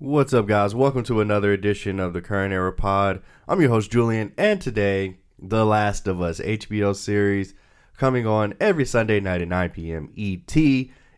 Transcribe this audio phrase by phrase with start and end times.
[0.00, 0.76] What's up, guys?
[0.76, 3.20] Welcome to another edition of the Current Era Pod.
[3.48, 7.52] I'm your host, Julian, and today, The Last of Us HBO series
[7.96, 10.12] coming on every Sunday night at 9 p.m.
[10.16, 10.56] ET.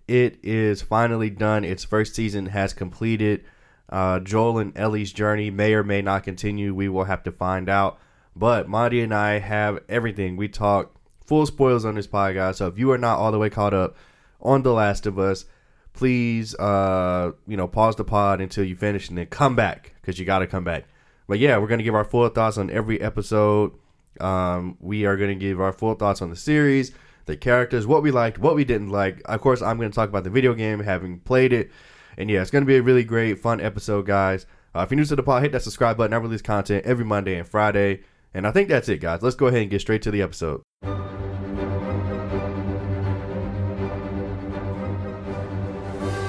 [0.09, 1.63] It is finally done.
[1.63, 3.45] Its first season has completed.
[3.91, 6.75] Uh, Joel and Ellie's journey may or may not continue.
[6.75, 7.99] We will have to find out.
[8.35, 10.39] But Monty and I have everything.
[10.39, 12.55] We talk full spoilers on this podcast.
[12.55, 13.95] So if you are not all the way caught up
[14.41, 15.45] on The Last of Us,
[15.93, 20.19] please uh you know pause the pod until you finish and then come back because
[20.19, 20.85] you got to come back.
[21.29, 23.73] But yeah we're gonna give our full thoughts on every episode.
[24.21, 26.93] Um we are gonna give our full thoughts on the series
[27.27, 29.23] the characters what we liked what we didn't like.
[29.25, 31.71] Of course i'm gonna talk about the video game having played it.
[32.17, 34.47] And yeah it's gonna be a really great fun episode guys.
[34.75, 36.15] Uh, if you're new to the pod hit that subscribe button.
[36.15, 38.01] I release content every monday and friday.
[38.33, 39.23] And i think that's it guys.
[39.23, 40.63] Let's go ahead and get straight to the episode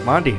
[0.05, 0.32] Monty,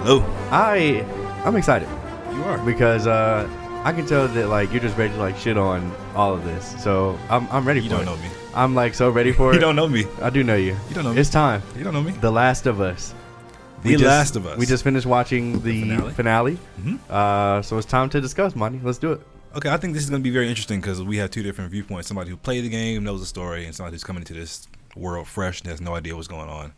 [0.00, 0.20] Hello.
[0.50, 1.04] I
[1.44, 1.88] I'm excited
[2.32, 2.58] You are.
[2.58, 3.48] because uh,
[3.84, 6.80] I can tell that like you're just ready to like shit on all of this.
[6.82, 8.16] So I'm I'm ready for You for don't it.
[8.16, 8.34] know me.
[8.54, 9.54] I'm like so ready for it.
[9.54, 10.04] You don't know me.
[10.22, 10.76] I do know you.
[10.88, 11.20] You don't know me.
[11.20, 11.62] It's time.
[11.76, 12.12] You don't know me.
[12.12, 13.12] The Last of Us.
[13.82, 14.58] The just- Last of Us.
[14.58, 16.12] We just finished watching the, finale.
[16.12, 16.58] finale.
[16.80, 16.98] Mhm.
[17.10, 18.80] Uh, so it's time to discuss, Monty.
[18.82, 19.20] Let's do it.
[19.56, 21.70] Okay, I think this is going to be very interesting because we have two different
[21.70, 22.06] viewpoints.
[22.06, 25.26] Somebody who played the game, knows the story, and somebody who's coming into this world
[25.26, 26.72] fresh and has no idea what's going on,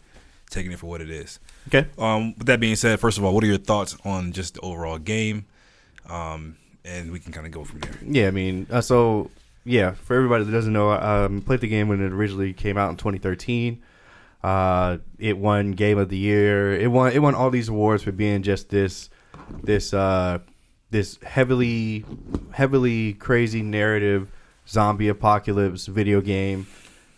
[0.50, 1.38] taking it for what it is.
[1.68, 1.88] Okay.
[1.98, 4.60] Um, with that being said, first of all, what are your thoughts on just the
[4.60, 5.46] overall game?
[6.08, 7.92] Um, and we can kind of go from there.
[8.04, 9.30] Yeah, I mean, uh, so
[9.64, 12.76] yeah, for everybody that doesn't know, I um, played the game when it originally came
[12.76, 13.82] out in 2013.
[14.42, 16.72] Uh, it won Game of the Year.
[16.72, 17.12] It won.
[17.12, 19.10] It won all these awards for being just this,
[19.62, 20.38] this, uh,
[20.90, 22.04] this heavily,
[22.52, 24.28] heavily crazy narrative
[24.66, 26.66] zombie apocalypse video game.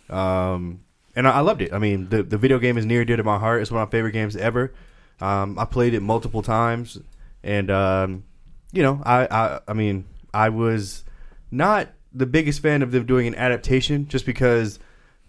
[0.09, 0.81] Um,
[1.15, 1.73] and I, I loved it.
[1.73, 3.61] I mean, the the video game is near dear to my heart.
[3.61, 4.73] It's one of my favorite games ever.
[5.21, 6.99] Um, I played it multiple times,
[7.43, 8.23] and um,
[8.71, 11.03] you know, I, I I mean, I was
[11.51, 14.79] not the biggest fan of them doing an adaptation, just because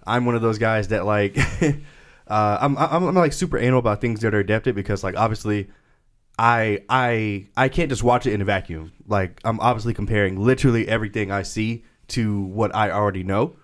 [0.06, 4.00] I'm one of those guys that like, uh, I'm, I'm I'm like super anal about
[4.00, 5.68] things that are adapted because like obviously.
[6.36, 8.90] I I I can't just watch it in a vacuum.
[9.06, 13.54] Like I'm obviously comparing literally everything I see to what I already know.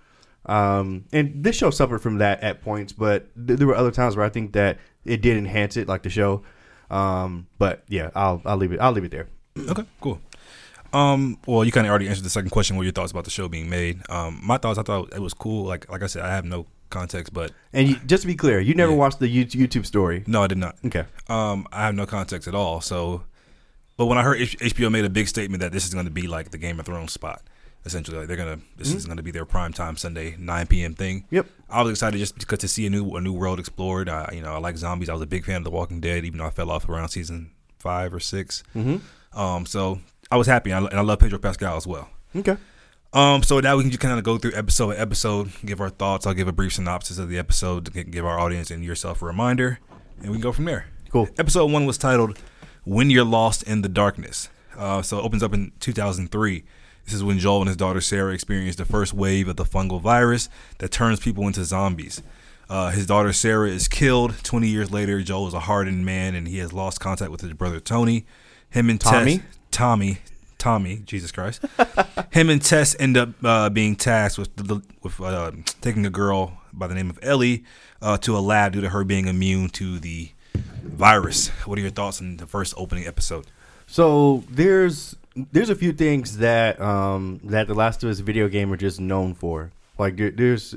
[0.47, 4.17] Um, and this show suffered from that at points, but th- there were other times
[4.17, 6.43] where I think that it did enhance it, like the show.
[6.91, 9.29] Um, but yeah, I'll I'll leave it I'll leave it there.
[9.71, 10.21] Okay, cool.
[10.93, 12.77] Um, well, you kind of already answered the second question.
[12.77, 14.00] What your thoughts about the show being made?
[14.11, 15.65] Um, my thoughts, I thought it was cool.
[15.65, 18.59] Like, like I said, I have no context, but And you, just to be clear,
[18.59, 18.99] you never Yeah.
[18.99, 20.25] watched the YouTube story.
[20.27, 20.77] no, I did not.
[20.84, 21.05] Okay.
[21.29, 22.81] Um, I have no context at all.
[22.81, 23.23] So,
[23.97, 26.11] but when I heard H- HBO made a big statement that this is going to
[26.11, 27.43] be like the Game of Thrones spot,
[27.85, 30.95] essentially, like they're gonna this is going to be their prime time Sunday 9 p.m.
[30.95, 31.25] thing.
[31.31, 31.47] Yep.
[31.69, 34.09] I was excited just because to see a new a new world explored.
[34.09, 35.09] I, you know, I like zombies.
[35.09, 37.09] I was a big fan of The Walking Dead, even though I fell off around
[37.09, 39.39] season five or 6 Mm-hmm.
[39.39, 42.09] Um, so I was happy, and I, and I love Pedro Pascal as well.
[42.35, 42.57] Okay.
[43.13, 45.91] Um, so now we can just kind of go through episode by episode, give our
[45.91, 46.27] thoughts.
[46.27, 49.27] I'll give a brief synopsis of the episode to give our audience and yourself a
[49.27, 49.81] reminder,
[50.19, 50.87] and we can go from there.
[51.11, 51.29] Cool.
[51.39, 52.39] Episode one was titled
[52.85, 56.65] "When You're Lost in the Darkness." Uh, so it opens up in 2003.
[57.05, 60.00] This is when Joel and his daughter Sarah experience the first wave of the fungal
[60.00, 62.22] virus that turns people into zombies.
[62.69, 64.34] Uh, his daughter Sarah is killed.
[64.44, 67.53] 20 years later, Joel is a hardened man and he has lost contact with his
[67.53, 68.25] brother Tony.
[68.69, 69.38] Him and Tommy?
[69.38, 70.19] Tess, Tommy,
[70.59, 71.65] Tommy, Jesus Christ.
[72.31, 75.50] Him and Tess end up uh, being tasked with the, with uh,
[75.81, 77.65] taking a girl by the name of Ellie
[78.00, 80.31] uh, to a lab due to her being immune to the
[80.84, 81.49] virus.
[81.67, 83.47] What are your thoughts on the first opening episode?
[83.87, 88.73] So there's there's a few things that um that the Last of Us video game
[88.73, 89.73] are just known for.
[89.99, 90.75] Like there, there's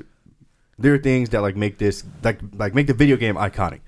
[0.78, 3.80] there are things that like make this like like make the video game iconic.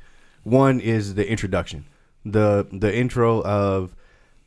[0.43, 1.87] One is the introduction,
[2.25, 3.95] the the intro of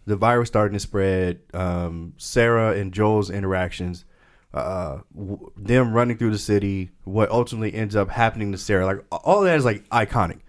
[0.06, 1.40] the virus starting to spread.
[1.54, 4.06] Um, Sarah and Joel's interactions,
[4.54, 6.92] uh, w- them running through the city.
[7.04, 10.40] What ultimately ends up happening to Sarah, like all that is like iconic.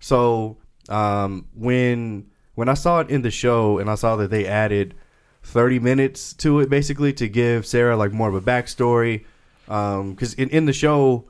[0.00, 0.58] So
[0.88, 4.94] um, when when I saw it in the show and I saw that they added
[5.46, 9.24] 30 minutes to it basically to give Sarah like more of a backstory,
[9.68, 11.24] Um, because in, in the show,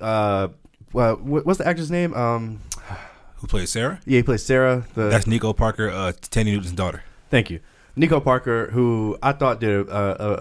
[0.00, 0.48] uh,
[0.92, 2.14] well, what- what's the actor's name?
[2.14, 2.60] Um,
[3.36, 3.98] Who plays Sarah?
[4.06, 4.86] yeah, he plays Sarah.
[4.94, 7.02] The That's Nico Parker, uh, Thandie Newton's daughter.
[7.30, 7.58] Thank you,
[7.96, 9.92] Nico Parker, who I thought did a,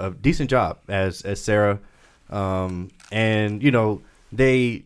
[0.05, 1.79] a, a decent job as as Sarah,
[2.29, 4.01] um, and you know
[4.31, 4.85] they,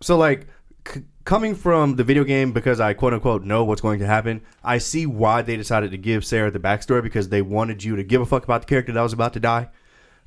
[0.00, 0.46] so like
[0.86, 4.42] c- coming from the video game because I quote unquote know what's going to happen.
[4.62, 8.04] I see why they decided to give Sarah the backstory because they wanted you to
[8.04, 9.68] give a fuck about the character that was about to die.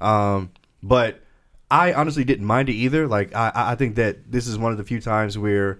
[0.01, 0.51] Um,
[0.81, 1.21] but
[1.69, 3.07] I honestly didn't mind it either.
[3.07, 5.79] Like I, I think that this is one of the few times where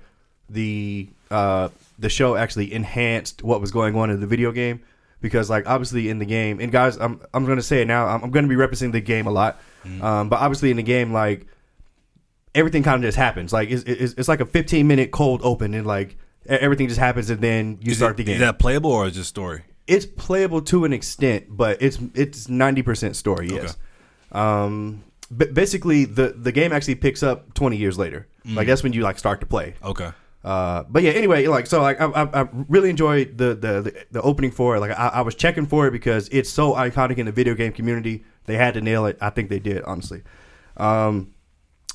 [0.50, 1.70] the uh,
[2.00, 4.82] the show actually enhanced what was going on in the video game
[5.20, 8.24] because like obviously in the game and guys I'm I'm gonna say it now I'm,
[8.24, 9.60] I'm gonna be representing the game a lot,
[10.02, 11.48] um, but obviously in the game like
[12.56, 15.74] everything kind of just happens like it's, it's, it's like a 15 minute cold open
[15.74, 16.18] and like
[16.48, 19.08] everything just happens and then you Is, start it, the game is that playable or
[19.08, 19.64] is just story?
[19.88, 23.48] it's playable to an extent, but it's it's ninety percent story.
[23.50, 23.78] Yes.
[24.34, 28.28] Um, but basically, the the game actually picks up twenty years later.
[28.46, 29.76] Like that's when you like start to play.
[29.84, 30.12] Okay.
[30.44, 34.06] Uh, but yeah, anyway, like so, like I, I, I really enjoyed the, the the
[34.12, 34.80] the opening for it.
[34.80, 37.74] Like I, I was checking for it because it's so iconic in the video game
[37.74, 38.24] community.
[38.46, 39.18] They had to nail it.
[39.20, 40.24] I think they did, honestly.
[40.78, 41.34] Um,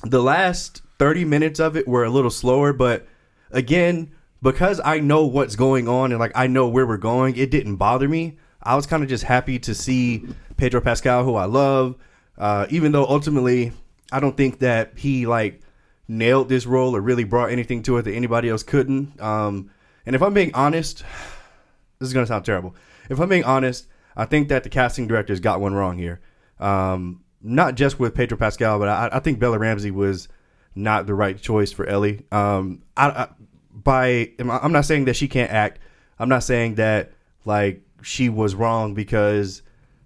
[0.03, 3.07] the last thirty minutes of it were a little slower, but
[3.51, 4.11] again,
[4.41, 7.77] because I know what's going on and like I know where we're going, it didn't
[7.77, 8.37] bother me.
[8.61, 10.25] I was kind of just happy to see
[10.57, 11.95] Pedro Pascal, who I love,
[12.37, 13.71] uh, even though ultimately
[14.11, 15.61] I don't think that he like
[16.07, 19.19] nailed this role or really brought anything to it that anybody else couldn't.
[19.21, 19.71] Um,
[20.05, 20.99] and if I'm being honest,
[21.99, 22.75] this is gonna sound terrible.
[23.09, 26.21] If I'm being honest, I think that the casting directors got one wrong here.
[26.59, 30.29] Um, not just with Pedro Pascal, but I, I think Bella Ramsey was
[30.75, 32.25] not the right choice for Ellie.
[32.31, 33.27] Um, I, I
[33.71, 35.79] by I'm not saying that she can't act.
[36.19, 37.11] I'm not saying that
[37.45, 39.61] like she was wrong because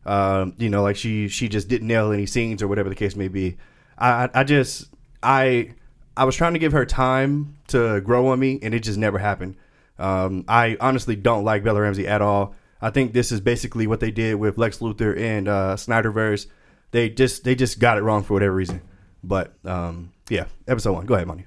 [0.06, 3.16] um, you know like she she just didn't nail any scenes or whatever the case
[3.16, 3.58] may be.
[3.98, 4.90] I I- just
[5.22, 5.74] I
[6.16, 9.20] I was trying to give her time to grow on me and it just never
[9.20, 9.56] happened.
[10.00, 12.56] Um, I honestly don't like Bella Ramsey at all.
[12.82, 16.48] I think this is basically what they did with Lex Luthor and uh, Snyderverse.
[16.98, 18.82] They just they just got it wrong for whatever reason.
[19.24, 21.06] But um, yeah, episode one.
[21.06, 21.46] Go ahead, Monty.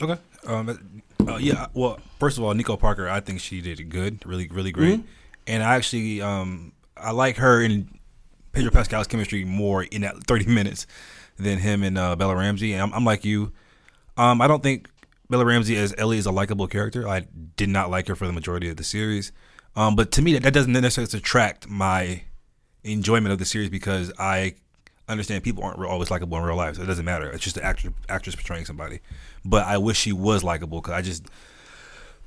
[0.00, 0.16] Okay.
[0.46, 1.66] Um, uh, yeah.
[1.74, 5.00] Well, first of all, Nico Parker, I think she did good, really, really great.
[5.00, 5.08] Mm-hmm.
[5.48, 7.98] And I actually, um, I like her and
[8.52, 10.86] Pedro Pascal's chemistry more in that 30 minutes
[11.38, 12.72] than him and uh, Bella Ramsey.
[12.72, 13.52] And I'm, I'm like you.
[14.16, 14.88] Um, I don't think
[15.28, 17.08] Bella Ramsey as Ellie is a likable character.
[17.08, 17.26] I
[17.56, 19.32] did not like her for the majority of the series.
[19.74, 22.22] Um, but to me, that, that doesn't necessarily subtract my
[22.84, 24.54] enjoyment of the series because I
[25.08, 27.30] understand people aren't always likable in real life, so it doesn't matter.
[27.30, 29.00] It's just the actor actress portraying somebody.
[29.44, 31.26] But I wish she was likable because I just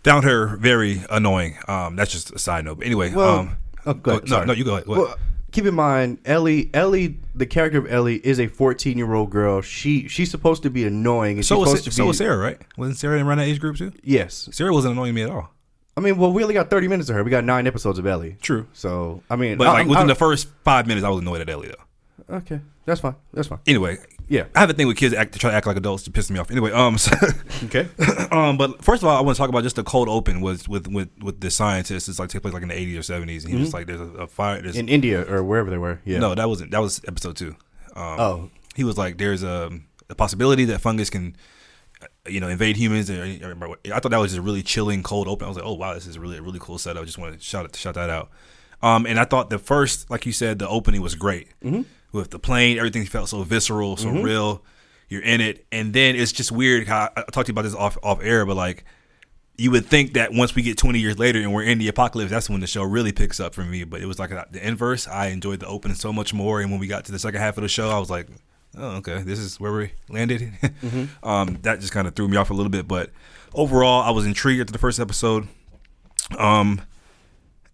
[0.04, 1.58] found her very annoying.
[1.68, 2.78] Um, that's just a side note.
[2.78, 4.30] But anyway, Well, um, oh, go ahead.
[4.30, 4.88] no, no, you go ahead.
[4.88, 4.98] What?
[5.00, 5.16] Well,
[5.52, 9.62] keep in mind, Ellie, Ellie, the character of Ellie is a 14 year old girl.
[9.62, 11.38] She she's supposed to be annoying.
[11.38, 12.62] And so was so be, was Sarah, right?
[12.78, 13.92] Wasn't Sarah in around that age group too?
[14.04, 15.50] Yes, Sarah wasn't annoying me at all.
[15.96, 17.24] I mean, well, we only got 30 minutes of her.
[17.24, 18.38] We got nine episodes of Ellie.
[18.40, 18.68] True.
[18.74, 21.42] So I mean, But I- like within I'm- the first five minutes, I was annoyed
[21.42, 21.84] at Ellie though.
[22.30, 23.16] Okay, that's fine.
[23.34, 23.60] That's fine.
[23.68, 23.98] Anyway,
[24.30, 24.46] Yeah.
[24.56, 26.12] I have a thing with kids that act to try to act like adults to
[26.12, 26.52] piss me off.
[26.52, 27.12] Anyway, um, so,
[27.66, 27.88] Okay.
[28.32, 30.68] um, but first of all, I want to talk about just the cold open was
[30.68, 32.08] with with with the scientists.
[32.10, 34.02] It's like take place like in the 80s or 70s, and he was like, "There's
[34.02, 36.00] a, a fire." There's, In India or wherever they were.
[36.06, 36.20] Yeah.
[36.20, 36.72] No, that wasn't.
[36.72, 37.56] That was episode two.
[37.96, 38.50] Um, Oh.
[38.76, 39.72] he was like, "There's a,
[40.10, 41.36] a possibility that fungus can,
[42.02, 43.44] uh, you know, invade humans." And
[43.94, 45.46] I thought that was just a really chilling, cold open.
[45.46, 47.34] I was like, "Oh wow, this is really a really cool setup." I just want
[47.34, 48.30] to shout it, shout that out.
[48.84, 51.48] Um, and I thought the first, like you said, the opening was great
[52.18, 52.78] with the plane.
[52.78, 54.64] Everything felt so visceral, so real.
[55.10, 57.62] You're in it, and then it's just weird how I, I talked to you about
[57.62, 58.84] this off off air, but like
[59.58, 62.30] you would think that once we get 20 years later and we're in the apocalypse,
[62.30, 63.84] that's when the show really picks up for me.
[63.84, 65.08] But it was like the inverse.
[65.08, 67.58] I enjoyed the opening so much more, and when we got to the second half
[67.58, 68.28] of the show, I was like,
[68.78, 70.52] "Oh, okay, this is where we landed."
[71.24, 73.12] um, that just kind of threw me off a little bit, but
[73.54, 75.48] overall, I was intrigued after the first episode.
[76.38, 76.82] Um,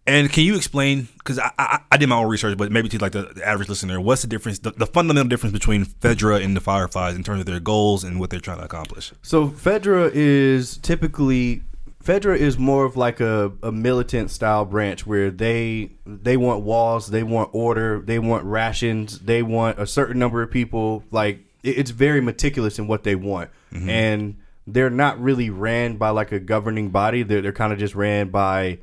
[0.06, 1.08] and can you explain?
[1.18, 3.70] Because I, I I did my own research, but maybe to like the, the average
[3.70, 7.40] listener, what's the difference, the, the fundamental difference between Fedra and the Fireflies in terms
[7.40, 9.14] of their goals and what they're trying to accomplish?
[9.22, 11.64] So Fedra is typically
[12.04, 17.08] Fedra is more of like a, a militant style branch where they they want walls,
[17.08, 21.04] they want order, they want rations, they want a certain number of people.
[21.12, 23.90] Like it- it's very meticulous in what they want, mm-hmm.
[23.90, 24.36] and
[24.68, 27.24] they're not really ran by like a governing body.
[27.24, 28.80] They're they're kind of just ran by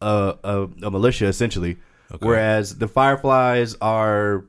[0.00, 1.76] a, a, a militia essentially.
[2.26, 4.44] Whereas the Fireflies are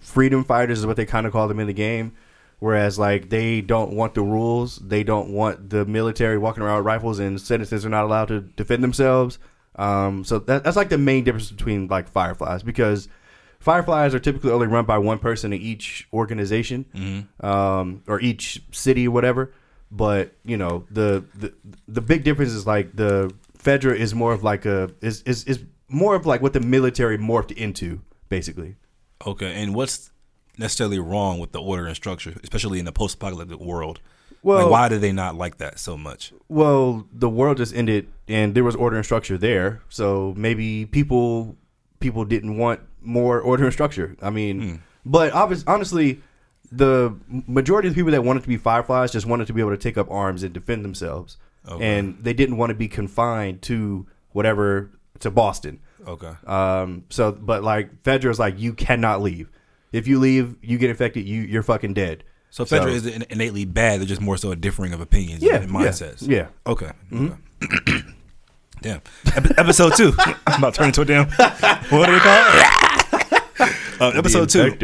[0.00, 2.12] freedom fighters is what they kind of call them in the game.
[2.58, 6.86] Whereas like they don't want the rules, they don't want the military walking around with
[6.86, 9.38] rifles, and citizens are not allowed to defend themselves.
[9.76, 13.08] Um, so that, that's like the main difference between like fireflies because
[13.60, 16.84] fireflies are typically only run by one person in each organization
[17.40, 19.54] um, or each city or whatever.
[19.90, 21.52] But you know the, the
[21.88, 25.64] the big difference is like the Fedra is more of like a is is, is
[25.88, 28.76] more of like what the military morphed into basically.
[29.26, 30.10] Okay, and what's
[30.56, 34.00] necessarily wrong with the order and structure, especially in the post-apocalyptic world?
[34.42, 36.32] Well- like, why do they not like that so much?
[36.48, 39.82] Well, the world just ended, and there was order and structure there.
[39.90, 41.56] So maybe people
[41.98, 44.16] people didn't want more order and structure.
[44.22, 44.76] I mean, hmm.
[45.04, 46.22] but obviously, honestly,
[46.72, 49.72] the majority of the people that wanted to be fireflies just wanted to be able
[49.72, 51.36] to take up arms and defend themselves.
[51.68, 51.84] Okay.
[51.98, 54.90] and they didn't want to be confined to whatever
[55.20, 55.80] to Boston.
[56.06, 56.32] Okay.
[56.46, 59.50] Um, so, but like Fedra is like, you cannot leave.
[59.92, 61.26] If you leave, you get infected.
[61.26, 62.24] You you're fucking dead.
[62.50, 64.00] So Fedra isn't innately bad.
[64.00, 66.26] They're just more so a differing of opinions Yeah, and yeah, mindsets.
[66.26, 66.46] yeah.
[66.66, 66.90] Okay.
[67.12, 67.34] okay.
[68.82, 69.00] damn.
[69.36, 70.12] Ep- episode two.
[70.46, 71.26] I'm about to turn into a damn.
[71.90, 72.66] What do we call it?
[74.00, 74.74] Uh, episode two.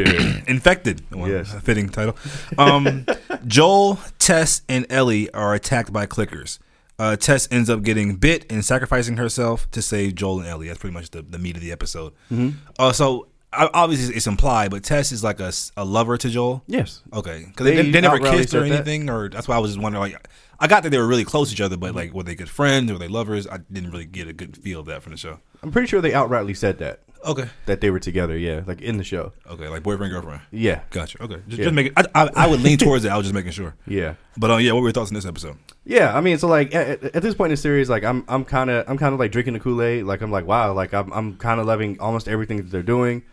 [0.47, 1.01] Infected.
[1.11, 1.51] Well, Yes.
[1.63, 2.15] fitting title.
[2.59, 3.03] Um,
[3.47, 6.59] Joel, Tess, and Ellie are attacked by clickers.
[6.99, 10.67] Uh, Tess ends up getting bit and sacrificing herself to save Joel and Ellie.
[10.67, 12.13] That's pretty much the, the meat of the episode.
[12.31, 12.57] Mm-hmm.
[12.79, 16.63] Uh, so obviously it's implied, but Tess is like a, a lover to Joel.
[16.67, 17.03] Yes.
[17.13, 18.75] Okay, because They they, they never kissed or said that.
[18.75, 20.01] anything, or that's why I was just wondering.
[20.11, 20.27] Like,
[20.59, 22.49] I got that they were really close to each other, but like, were they good
[22.49, 22.89] friends?
[22.89, 23.47] Or were they lovers?
[23.47, 25.39] I didn't really get a good feel of that from the show.
[25.61, 28.37] I'm pretty sure they outrightly said that Okay, that they were together.
[28.37, 29.33] Yeah, like in the show.
[29.49, 30.41] okay, like boyfriend girlfriend.
[30.51, 30.81] Yeah.
[30.91, 31.21] Gotcha.
[31.23, 31.65] Okay, just, Yeah.
[31.65, 31.93] just make it.
[31.97, 33.09] I, I, I would lean towards it.
[33.11, 33.75] I was just making sure.
[33.87, 34.15] Yeah.
[34.37, 35.57] But uh, yeah, what were your thoughts on this episode?
[35.83, 38.45] Yeah, I mean, so like at, at this point in the series, like I'm I'm
[38.45, 40.03] kind of I'm kind of like drinking the Kool Aid.
[40.05, 43.23] Like I'm like, wow, like I'm I'm kind of loving almost everything that they're doing.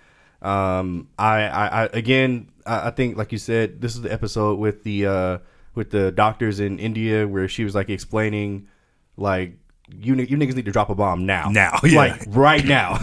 [0.43, 4.59] Um, I I, I again, I, I think like you said, this is the episode
[4.59, 5.39] with the uh
[5.75, 8.69] with the doctors in India where she was like explaining,
[9.17, 11.97] like you you niggas need to drop a bomb now, Now, yeah.
[11.97, 12.99] like right now,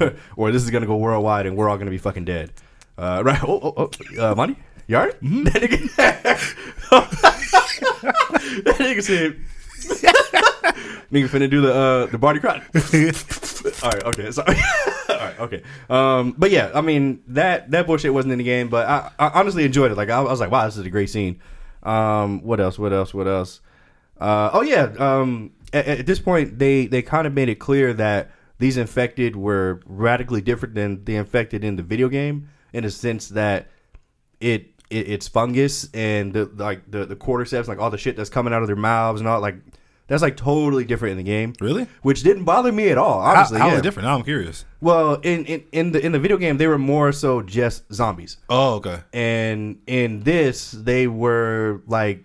[0.00, 2.52] or, or this is gonna go worldwide and we're all gonna be fucking dead.
[2.98, 3.42] Uh, right?
[3.42, 4.56] Oh, oh, oh uh, Monty.
[4.86, 5.16] You alright?
[5.22, 5.94] That nigga,
[8.64, 9.36] that nigga said,
[11.12, 12.62] nigga finna do the uh, the body crowd.
[13.82, 14.56] All right, okay, sorry.
[15.08, 15.62] All right, okay.
[15.90, 19.40] Um, but yeah, I mean that that bullshit wasn't in the game, but I, I
[19.40, 19.96] honestly enjoyed it.
[19.96, 21.40] Like I, I was like, wow, this is a great scene.
[21.82, 22.78] Um, what else?
[22.78, 23.12] What else?
[23.12, 23.60] What else?
[24.20, 24.92] Uh, oh yeah.
[24.98, 29.36] Um, at, at this point, they they kind of made it clear that these infected
[29.36, 33.68] were radically different than the infected in the video game, in a sense that
[34.40, 38.30] it, it it's fungus and the like the the cordyceps, like all the shit that's
[38.30, 39.56] coming out of their mouths and all like
[40.08, 41.52] that's like totally different in the game.
[41.60, 41.86] Really?
[42.02, 43.20] Which didn't bother me at all.
[43.22, 43.80] How, Honestly, how yeah.
[43.80, 44.06] different?
[44.06, 44.64] Now I'm curious.
[44.80, 48.36] Well, in, in in the in the video game, they were more so just zombies,
[48.48, 49.00] Oh, okay.
[49.12, 52.22] and in this, they were like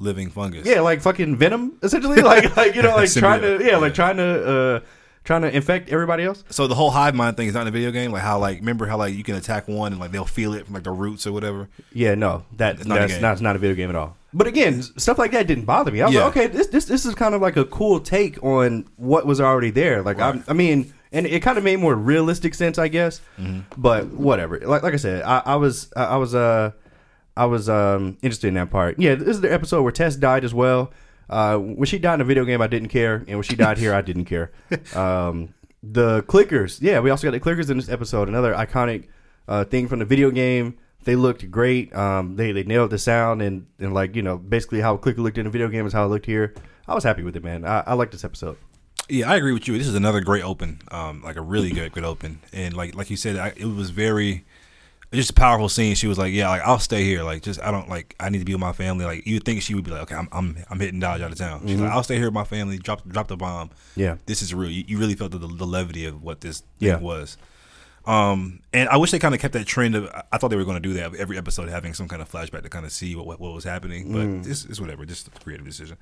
[0.00, 0.66] Living fungus.
[0.66, 4.16] yeah, like fucking venom, essentially, like like you know, like trying to yeah, like trying
[4.16, 4.80] to uh
[5.24, 6.42] trying to infect everybody else.
[6.48, 8.10] So the whole hive mind thing is not in the video game.
[8.10, 10.64] Like how like remember how like you can attack one and like they'll feel it
[10.64, 11.68] from like the roots or whatever.
[11.92, 13.22] Yeah, no, that It's not a that's game.
[13.22, 14.16] not not a video game at all.
[14.32, 16.00] But again, stuff like that didn't bother me.
[16.00, 16.24] I was Yeah.
[16.24, 19.40] like, okay, this this this is kind of like a cool take on what was
[19.40, 20.02] already there.
[20.02, 20.18] Like.
[20.20, 23.20] I'm, I mean, and it kind of made more realistic sense, I guess.
[23.38, 23.60] Mm-hmm.
[23.76, 24.58] But whatever.
[24.60, 26.70] Like like I said, I, I was I, I was uh
[27.36, 28.98] I was um interested in that part.
[28.98, 30.92] Yeah, this is the episode where Tess died as well.
[31.28, 33.78] Uh, when she died in the video game, I didn't care, and when she died
[33.78, 34.50] here, I didn't care.
[34.96, 38.28] Um, the clickers, yeah, we also got the clickers in this episode.
[38.28, 39.08] Another iconic
[39.48, 40.76] uh, thing from the video game.
[41.04, 41.94] They looked great.
[41.94, 45.22] Um, they they nailed the sound and and like you know basically how a clicker
[45.22, 46.54] looked in the video game is how it looked here.
[46.86, 47.64] I was happy with it, man.
[47.64, 48.58] I, I like this episode.
[49.08, 49.78] Yeah, I agree with you.
[49.78, 53.08] This is another great open, um, like a really good good open, and like like
[53.08, 54.44] you said, I, it was very
[55.12, 55.94] just a powerful scene.
[55.96, 57.22] She was like, "Yeah, like I'll stay here.
[57.24, 59.04] Like just I don't like I need to be with my family.
[59.04, 61.38] Like you think she would be like, okay, I'm I'm, I'm hitting Dodge out of
[61.38, 61.66] town.
[61.66, 62.78] She's like, I'll stay here with my family.
[62.78, 63.70] Drop drop the bomb.
[63.96, 64.16] Yeah.
[64.26, 64.70] this is real.
[64.70, 66.94] You, you really felt the, the levity of what this Yeah.
[66.96, 67.36] thing was.
[68.06, 70.08] Um, and I wish they kind of kept that trend of.
[70.32, 72.62] I thought they were going to do that every episode, having some kind of flashback
[72.62, 74.12] to kind of see what what, what was happening.
[74.12, 75.96] But this is whatever, just a creative decision.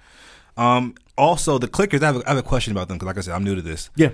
[0.56, 2.02] Um, also the clickers.
[2.02, 3.54] I have a, I have a question about them because, like I said, I'm new
[3.56, 3.90] to this.
[3.96, 4.10] Yeah.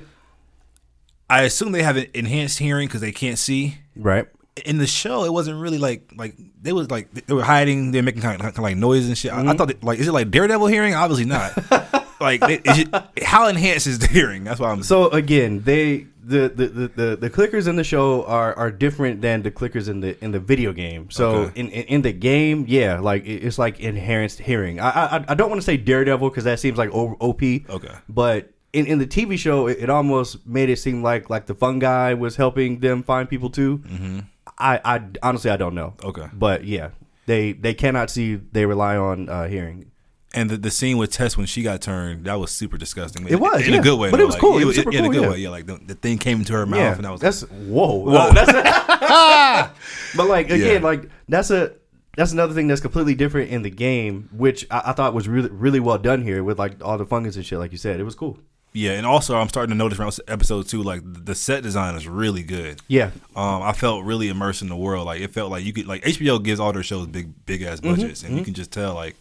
[1.28, 3.78] I assume they have an enhanced hearing because they can't see.
[3.96, 4.26] Right.
[4.64, 7.90] In the show, it wasn't really like like they was like they were hiding.
[7.90, 9.32] They're making kind of, kind of like noise and shit.
[9.32, 10.94] I, I thought like is it like Daredevil hearing?
[10.94, 11.52] Obviously not.
[12.20, 12.88] like they, is it,
[13.25, 14.44] how enhanced is the hearing?
[14.44, 14.84] That's why I'm.
[14.84, 19.20] So again, they the the, the, the, the clickers in the show are, are different
[19.20, 21.11] than the clickers in the in the video game.
[21.11, 21.61] So Okay.
[21.61, 24.78] in, in in the game, yeah, like it's like enhanced hearing.
[24.78, 27.42] I I, I don't want to say Daredevil because that seems like OP.
[27.42, 27.94] Okay.
[28.08, 31.54] But in, in the TV show, it, it almost made it seem like like the
[31.54, 33.78] fungi was helping them find people too.
[33.78, 34.18] Mm-hmm.
[34.58, 35.94] I, I honestly I don't know.
[36.02, 36.28] Okay.
[36.32, 36.90] But yeah,
[37.26, 38.37] they they cannot see.
[38.37, 39.90] They rely on uh, hearing.
[40.37, 43.28] And the, the scene with Tess when she got turned, that was super disgusting.
[43.28, 43.78] It was, in yeah.
[43.78, 44.58] a good way, But it was Like, cool.
[44.58, 45.30] It was super in a good yeah.
[45.30, 45.38] way.
[45.38, 47.99] Yeah, like the, the thing came into her mouth, Yeah, and I was that's whoa.
[47.99, 48.32] Whoa.
[48.32, 48.52] That's
[50.16, 51.75] but like again, like that's a
[52.16, 55.50] that's another thing that's completely different in the game, which I, I thought was really
[55.50, 57.61] really well done here with like all the fungus and shit.
[57.61, 58.38] Like you said, it was cool.
[58.74, 58.92] Yeah.
[58.92, 62.42] And also, I'm starting to notice around episode two, like the set design is really
[62.42, 62.82] good.
[62.88, 65.06] Yeah, Um, I felt really immersed in the world.
[65.06, 67.80] Like it felt like you could like HBO gives all their shows big big ass
[67.80, 69.16] Mm-hmm, budgets, and you can just tell like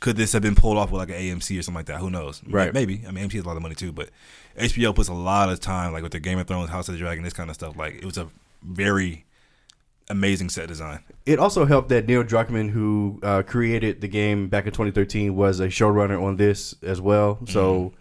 [0.00, 1.98] could this have been pulled off with like an AMC or something like that?
[2.00, 2.42] Who knows?
[2.44, 2.74] Right.
[2.74, 3.04] Maybe.
[3.06, 4.08] I mean, AMC has a lot of money too, but
[4.58, 6.98] HBO puts a lot of time like with their Game of Thrones, House of the
[6.98, 7.76] Dragon, this kind of stuff.
[7.76, 8.26] Like it was a
[8.64, 9.24] very
[10.10, 10.98] amazing set design.
[11.24, 15.60] It also helped that Neil Druckmann, who uh, created the game back in 2013, was
[15.60, 17.38] a showrunner on this as well.
[17.46, 17.92] So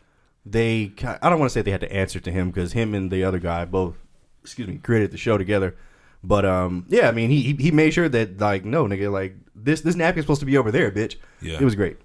[0.46, 3.12] they, I don't want to say they had to answer to him because him and
[3.12, 3.96] the other guy both,
[4.44, 5.76] excuse me, created the show together.
[6.24, 9.82] But um, yeah, I mean, he he- made sure that like, no, nigga, like this
[9.82, 11.16] this napkin's supposed to be over there, bitch.
[11.42, 11.58] Yeah.
[11.60, 11.98] it was great.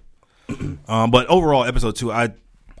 [0.87, 2.29] Um, but overall, episode two, I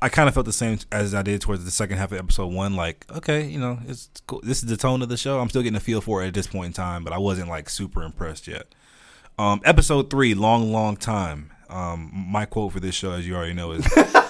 [0.01, 2.47] I kind of felt the same as I did towards the second half of episode
[2.53, 2.75] one.
[2.75, 4.39] Like, okay, you know, it's cool.
[4.41, 5.39] This is the tone of the show.
[5.39, 7.49] I'm still getting a feel for it at this point in time, but I wasn't
[7.49, 8.73] like super impressed yet.
[9.37, 11.51] Um, episode three, long, long time.
[11.69, 13.85] Um, my quote for this show, as you already know, is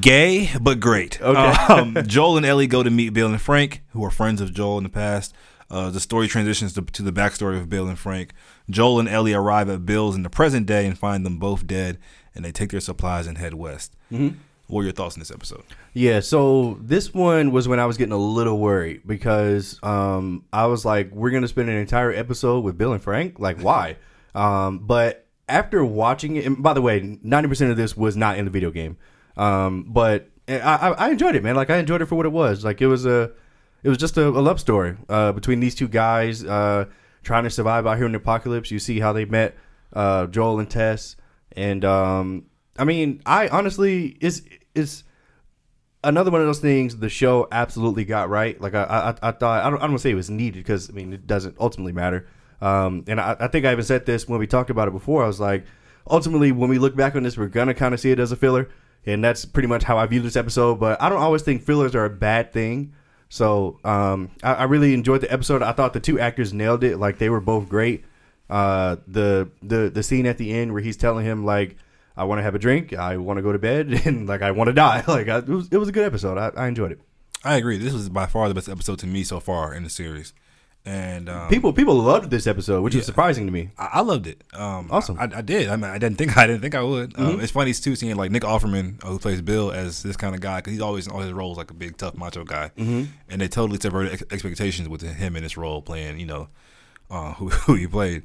[0.00, 1.20] gay but great.
[1.20, 1.54] Okay.
[1.68, 4.78] Um, Joel and Ellie go to meet Bill and Frank, who are friends of Joel
[4.78, 5.34] in the past.
[5.68, 8.32] Uh, the story transitions to, to the backstory of Bill and Frank.
[8.70, 11.98] Joel and Ellie arrive at Bill's in the present day and find them both dead,
[12.34, 13.96] and they take their supplies and head west.
[14.12, 14.38] Mm-hmm.
[14.68, 15.62] What are your thoughts on this episode?
[15.92, 20.66] Yeah, so this one was when I was getting a little worried because um, I
[20.66, 23.38] was like, we're gonna spend an entire episode with Bill and Frank.
[23.38, 23.96] Like, why?
[24.34, 28.38] um, but after watching it, and by the way, ninety percent of this was not
[28.38, 28.96] in the video game.
[29.36, 31.56] Um, but I, I, enjoyed it, man.
[31.56, 32.64] Like, I enjoyed it for what it was.
[32.64, 33.32] Like, it was a,
[33.82, 36.86] it was just a, a love story uh, between these two guys uh,
[37.22, 38.70] trying to survive out here in the apocalypse.
[38.70, 39.56] You see how they met,
[39.92, 41.16] uh, Joel and Tess,
[41.52, 42.46] and um,
[42.78, 45.04] I mean, I honestly is is
[46.04, 48.60] another one of those things the show absolutely got right.
[48.60, 50.58] Like I, I, I thought I don't, I don't want to say it was needed
[50.58, 52.28] because I mean it doesn't ultimately matter.
[52.60, 55.22] Um, and I, I think I even said this when we talked about it before.
[55.24, 55.64] I was like,
[56.08, 58.36] ultimately when we look back on this, we're gonna kind of see it as a
[58.36, 58.68] filler,
[59.06, 60.80] and that's pretty much how I view this episode.
[60.80, 62.92] But I don't always think fillers are a bad thing.
[63.28, 65.62] So um, I, I really enjoyed the episode.
[65.62, 66.98] I thought the two actors nailed it.
[66.98, 68.04] Like they were both great.
[68.48, 71.76] Uh, the the the scene at the end where he's telling him like.
[72.18, 72.94] I want to have a drink.
[72.94, 75.04] I want to go to bed, and like I want to die.
[75.06, 76.38] Like I, it was, it was a good episode.
[76.38, 77.00] I, I enjoyed it.
[77.44, 77.76] I agree.
[77.76, 80.32] This was by far the best episode to me so far in the series,
[80.86, 83.00] and um, People people loved this episode, which Yeah.
[83.00, 83.70] was surprising to me.
[83.76, 84.42] I, I loved it.
[84.54, 85.18] Um, Awesome.
[85.18, 85.68] I, I did.
[85.68, 87.18] I mean, I didn't think I didn't think I would.
[87.18, 90.34] Um, it's funny too seeing like Nick Offerman, uh, who plays Bill, as this kind
[90.34, 92.70] of guy because he's always in all his roles like a big tough macho guy,
[92.78, 93.04] mm-hmm.
[93.28, 96.20] and they totally subverted ex- expectations with him in this role playing.
[96.20, 96.48] You know,
[97.10, 98.22] uh, who who he played.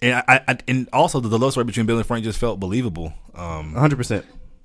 [0.00, 2.58] And I, I and also the, the love story between Bill and Frank just felt
[2.58, 3.12] believable.
[3.34, 3.96] Um, 100.
[3.96, 4.24] percent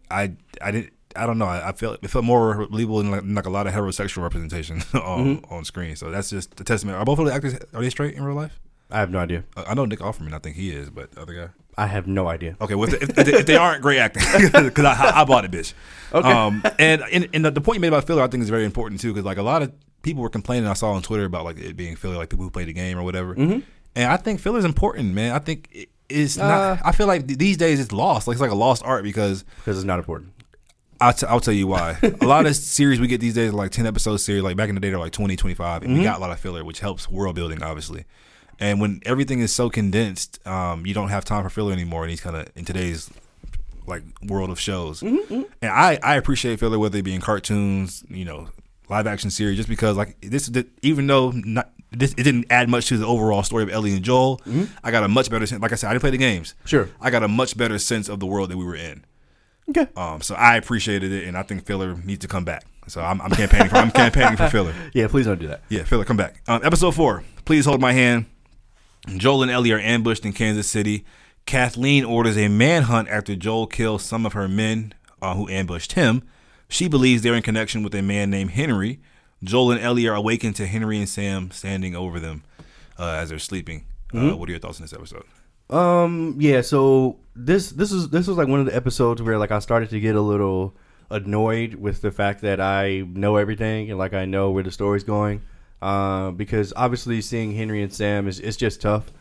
[0.09, 3.21] I I didn't I don't know I, I felt it felt more believable than like,
[3.25, 5.95] like a lot of heterosexual representation on on screen.
[5.95, 6.97] So that's just a testament.
[6.97, 8.59] Are both of the actors are they straight in real life?
[8.91, 9.43] I have no idea.
[9.57, 10.33] Uh, I know Nick Offerman.
[10.33, 11.47] I think he is, but the other guy.
[11.75, 12.55] I have no idea.
[12.61, 14.21] Okay, well, if, if, if they aren't great acting,
[14.51, 15.73] because I, I bought it, bitch.
[16.13, 16.31] Okay.
[16.31, 18.65] Um, and and, and the, the point you made about filler, I think, is very
[18.65, 19.71] important too, because like a lot of
[20.03, 20.69] people were complaining.
[20.69, 22.99] I saw on Twitter about like it being filler, like people who play the game
[22.99, 23.33] or whatever.
[23.33, 23.61] Mm-hmm.
[23.95, 25.31] And I think filler is important, man.
[25.33, 26.79] I think it is Uh, not.
[26.85, 28.27] I feel like th- these days it's lost.
[28.27, 30.31] Like it's like a lost art because Because it's not important.
[31.01, 31.97] I'll, t- I'll tell you why.
[32.21, 34.43] a lot of series we get these days are like 10 episode series.
[34.43, 35.81] Like back in the day, they're like 20, 25.
[35.81, 35.97] And Mm-hmm.
[35.99, 38.05] we got a lot of filler, which helps world building, obviously.
[38.59, 42.09] And when everything is so condensed, um, you don't have time for filler anymore in
[42.09, 43.09] these kind of, in today's
[43.85, 45.01] like world of shows.
[45.01, 48.47] Mm-hmm, And I, I appreciate filler, whether it be in cartoons, you know,
[48.89, 52.69] live action series, just because like this, th- even though not, this, it didn't add
[52.69, 54.41] much to the overall story of Ellie and Joel,
[54.83, 55.61] I got a much better sense.
[55.61, 56.53] Like I said, I didn't play the games.
[56.59, 56.67] Mm-hmm.
[56.67, 56.89] Sure.
[57.01, 59.03] I got a much better sense of the world that we were in.
[59.69, 59.87] Okay.
[59.95, 62.65] Um, so I appreciated it, and I think filler needs to come back.
[62.87, 64.73] So I'm, I'm campaigning for I'm campaigning for filler.
[64.93, 65.61] Yeah, please don't do that.
[65.69, 66.41] Yeah, filler, come back.
[66.47, 67.23] Um, episode four.
[67.45, 68.25] Please hold my hand.
[69.17, 71.05] Joel and Ellie are ambushed in Kansas City.
[71.45, 76.23] Kathleen orders a manhunt after Joel kills some of her men uh, who ambushed him.
[76.69, 78.99] She believes they're in connection with a man named Henry.
[79.43, 82.43] Joel and Ellie are awakened to Henry and Sam standing over them
[82.97, 83.85] uh, as they're sleeping.
[84.13, 85.23] Uh, what are your thoughts on this episode?
[85.69, 86.35] Um.
[86.39, 86.61] Yeah.
[86.61, 89.89] So this this is this was like one of the episodes where like I started
[89.89, 90.75] to get a little
[91.09, 95.03] annoyed with the fact that I know everything and like I know where the story's
[95.03, 95.41] going.
[95.81, 99.11] Uh, because obviously seeing Henry and Sam is it's just tough.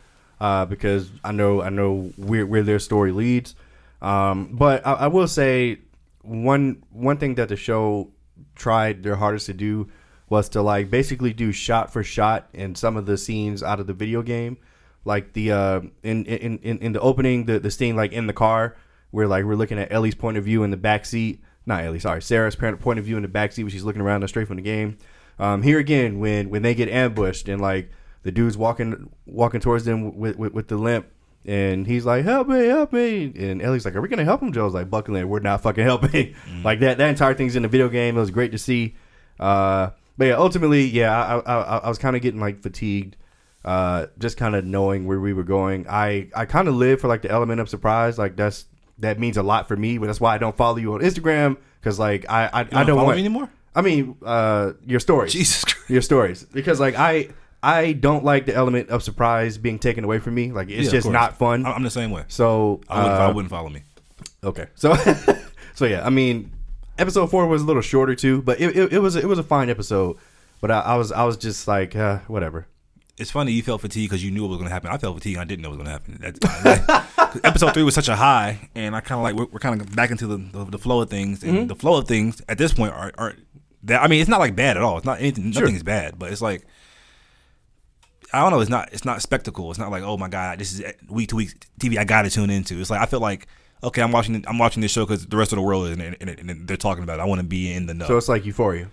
[0.40, 3.54] Uh, because I know I know where where their story leads.
[4.00, 5.78] Um, but I, I will say
[6.22, 8.10] one one thing that the show
[8.54, 9.88] tried their hardest to do
[10.28, 13.86] was to like basically do shot for shot in some of the scenes out of
[13.86, 14.56] the video game
[15.04, 18.32] like the uh in in in, in the opening the the scene like in the
[18.32, 18.76] car
[19.10, 21.42] where like we're looking at Ellie's point of view in the back seat.
[21.66, 24.02] Not Ellie sorry Sarah's parent point of view in the back seat when she's looking
[24.02, 24.98] around straight from the game.
[25.38, 27.90] Um here again when when they get ambushed and like
[28.22, 31.06] the dude's walking walking towards them with with, with the limp
[31.44, 33.32] and he's like help me help me.
[33.36, 34.52] And Ellie's like are we gonna help him?
[34.52, 36.34] Joe's like buckling we're not fucking helping.
[36.64, 38.16] Like that that entire thing's in the video game.
[38.16, 38.94] It was great to see.
[39.40, 43.16] Uh but yeah ultimately yeah I I, I, I was kind of getting like fatigued
[43.64, 45.86] uh, just kind of knowing where we were going.
[45.88, 48.18] I, I kind of live for like the element of surprise.
[48.18, 48.66] Like that's
[48.98, 49.98] that means a lot for me.
[49.98, 52.86] But that's why I don't follow you on Instagram because like I I, I don't
[52.96, 53.48] follow want me anymore?
[53.74, 55.32] I mean, uh, your stories.
[55.32, 55.90] Jesus Christ.
[55.90, 57.28] Your stories because like I
[57.62, 60.52] I don't like the element of surprise being taken away from me.
[60.52, 61.12] Like it's Yeah, just course.
[61.12, 61.64] not fun.
[61.64, 62.24] I- I'm the same way.
[62.28, 63.82] so I wouldn't, I uh, wouldn't follow me.
[64.44, 64.94] Okay, so
[65.74, 66.52] so yeah, I mean,
[66.98, 69.44] episode four was a little shorter too, but it, it, it was it was a
[69.44, 70.16] fine episode.
[70.60, 72.66] But I, I was I was just like uh, whatever.
[73.22, 74.90] It's funny you felt fatigued because you knew it was going to happen.
[74.90, 75.36] I felt fatigued.
[75.36, 76.18] and I didn't know it was going to happen.
[76.20, 79.80] That's, episode three was such a high, and I kind of like we're, we're kind
[79.80, 81.42] of back into the, the, the flow of things.
[81.42, 81.66] And mm-hmm.
[81.68, 83.34] the flow of things at this point are, are
[83.84, 84.98] that I mean, it's not like bad at all.
[84.98, 85.52] It's not anything.
[85.52, 85.62] Sure.
[85.62, 86.66] Nothing's bad, but it's like
[88.32, 88.60] I don't know.
[88.60, 88.92] It's not.
[88.92, 89.70] It's not spectacle.
[89.70, 91.98] It's not like oh my god, this is week to week TV.
[91.98, 92.80] I got to tune into.
[92.80, 93.46] It's like I feel like
[93.84, 94.42] okay, I'm watching.
[94.48, 96.76] I'm watching this show because the rest of the world is and, and, and they're
[96.76, 97.22] talking about it.
[97.22, 98.06] I want to be in the know.
[98.06, 98.90] So it's like Euphoria.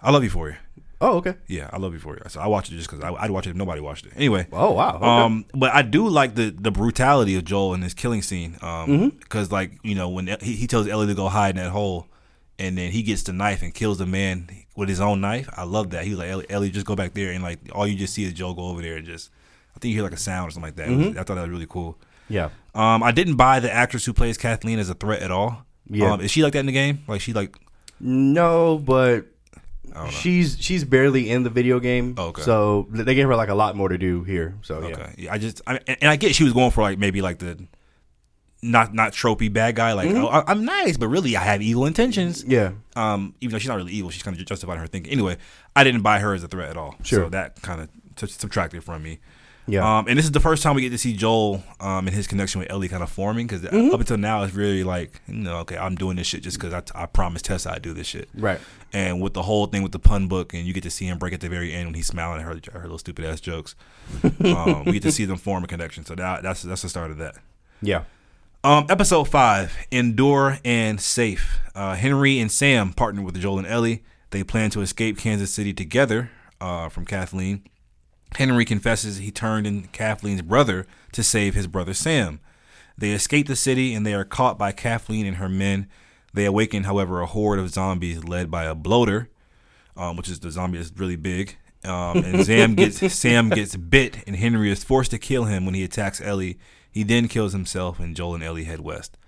[0.00, 0.58] I love Euphoria.
[1.02, 1.34] Oh okay.
[1.48, 2.28] Yeah, I love Euphoria.
[2.30, 4.12] So I watched it just because I'd watch it if nobody watched it.
[4.16, 4.46] Anyway.
[4.52, 4.96] Oh wow.
[4.96, 5.04] Okay.
[5.04, 8.56] Um, but I do like the the brutality of Joel in this killing scene.
[8.62, 9.08] Um, Mm-hmm.
[9.18, 12.06] because like you know when he, he tells Ellie to go hide in that hole,
[12.58, 15.48] and then he gets the knife and kills the man with his own knife.
[15.56, 16.04] I love that.
[16.04, 18.24] He was like Ellie, Ellie, just go back there, and like all you just see
[18.24, 19.30] is Joel go over there and just.
[19.74, 20.88] I think you hear like a sound or something like that.
[20.88, 21.18] Mm-hmm.
[21.18, 21.98] I thought that was really cool.
[22.28, 22.50] yeah.
[22.74, 25.64] Um, I didn't buy the actress who plays Kathleen as a threat at all.
[25.88, 26.12] Yeah.
[26.12, 27.02] Um, is she like that in the game?
[27.08, 27.56] Like she like
[28.00, 29.31] No, but I don't know.
[30.10, 32.14] She's she's barely in the video game.
[32.18, 32.42] Oh, okay.
[32.42, 34.56] So they gave her like a lot more to do here.
[34.62, 34.94] So yeah.
[34.94, 35.14] Okay.
[35.18, 37.66] Yeah, I just I, and I get she was going for like maybe like the
[38.62, 39.92] not not tropey bad guy.
[39.92, 40.24] Like Mm-hmm.
[40.24, 42.44] oh, I, I'm nice, but really I have evil intentions.
[42.44, 42.72] Yeah.
[42.94, 45.12] Um, even though she's not really evil, she's kind of justifying her thinking.
[45.12, 45.36] Anyway,
[45.74, 46.94] I didn't buy her as a threat at all.
[47.02, 47.24] Sure.
[47.24, 49.18] So that kind of t- subtracted from me.
[49.68, 49.98] Yeah.
[49.98, 52.26] Um, and this is the first time we get to see Joel um, and his
[52.26, 53.94] connection with Ellie kind of forming because Mm-hmm.
[53.94, 56.74] up until now it's really like you know okay I'm doing this shit just because
[56.74, 58.28] I, I promised Tessa I'd do this shit.
[58.34, 58.60] right.
[58.92, 61.16] And with the whole thing with the pun book, and you get to see him
[61.18, 63.74] break at the very end when he's smiling at her, her little stupid ass jokes.
[64.44, 66.04] um, we get to see them form a connection.
[66.04, 67.36] So that, that's that's the start of that.
[67.80, 68.04] Yeah.
[68.64, 71.58] Um, episode five: Endure and Safe.
[71.74, 74.02] Uh, Henry and Sam partner with Joel and Ellie.
[74.30, 77.62] They plan to escape Kansas City together uh, from Kathleen.
[78.36, 82.40] Henry confesses he turned in Kathleen's brother to save his brother Sam.
[82.96, 85.88] They escape the city and they are caught by Kathleen and her men.
[86.34, 89.28] They awaken, however, a horde of zombies led by a bloater,
[89.96, 91.56] um, which is the zombie that's really big.
[91.84, 95.74] Um, and Sam gets Sam gets bit, and Henry is forced to kill him when
[95.74, 96.58] he attacks Ellie.
[96.90, 99.18] He then kills himself, and Joel and Ellie head west.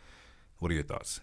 [0.58, 1.20] What are your thoughts?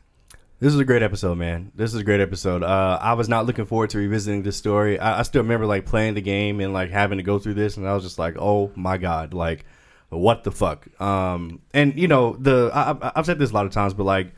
[0.61, 1.71] This is a great episode, man.
[1.73, 2.61] This is a great episode.
[2.61, 4.99] Uh, I was not looking forward to revisiting this story.
[4.99, 7.77] I, I still remember like playing the game and like having to go through this,
[7.77, 9.65] and I was just like, "Oh my god!" Like,
[10.09, 10.87] what the fuck?
[11.01, 14.33] Um, and you know, the I, I've said this a lot of times, but like,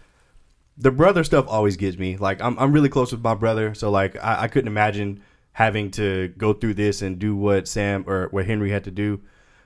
[0.77, 2.15] the brother stuff always gets me.
[2.15, 5.91] Like, I'm I'm really close with my brother, so like, I, I couldn't imagine having
[5.91, 9.19] to go through this and do what Sam or what Henry had to do.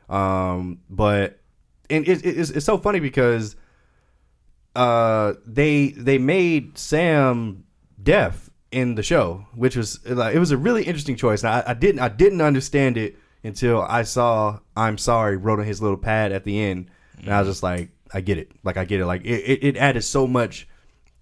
[0.10, 1.40] Um, but
[1.88, 3.56] and it, it, it's, it's so funny because
[4.78, 7.66] uh they they made Sam
[8.02, 11.44] deaf in the show, which was like it was a really interesting choice.
[11.44, 15.66] And I, I didn't I didn't understand it until I saw "I'm sorry" wrote on
[15.66, 18.52] his little pad at the end, and I was just like, I get it.
[18.64, 19.06] Like I get it.
[19.06, 20.68] Like it, it, it added so much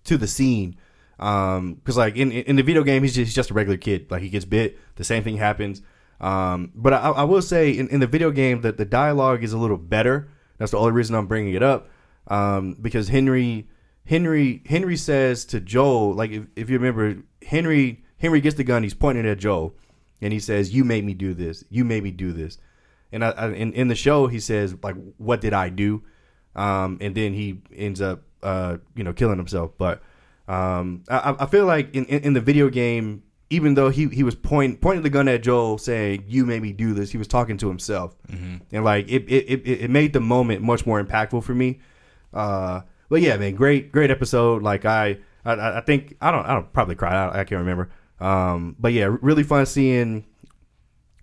[0.06, 0.76] to the scene.
[1.18, 4.12] Um, because like in in the video game, he's just, he's just a regular kid.
[4.12, 5.82] Like he gets bit, the same thing happens.
[6.20, 9.54] Um, but I, I will say in, in the video game that the dialogue is
[9.54, 10.30] a little better.
[10.58, 11.90] That's the only reason I'm bringing it up.
[12.28, 13.68] Um, because Henry
[14.06, 18.84] Henry Henry says to Joel, like if, if you remember, Henry Henry gets the gun,
[18.84, 19.76] he's pointing at Joel,
[20.22, 21.64] and he says, "You made me do this.
[21.70, 22.58] You made me do this."
[23.12, 26.04] And I, I in in the show, he says like, "What did I do?"
[26.56, 29.72] Um, and then he ends up uh, you know killing himself.
[29.78, 30.02] But
[30.48, 34.24] um, I, I feel like in, in, in the video game, even though he, he
[34.24, 37.28] was point, pointing the gun at Joel, saying "You made me do this," he was
[37.28, 38.16] talking to himself,
[38.72, 41.80] and like it, it, it, it made the moment much more impactful for me.
[42.36, 44.62] Uh, but yeah, man, great great episode.
[44.62, 47.14] Like I I, I think I don't I don't probably cry.
[47.14, 47.90] I, I can't remember.
[48.20, 50.26] Um, but yeah, really fun seeing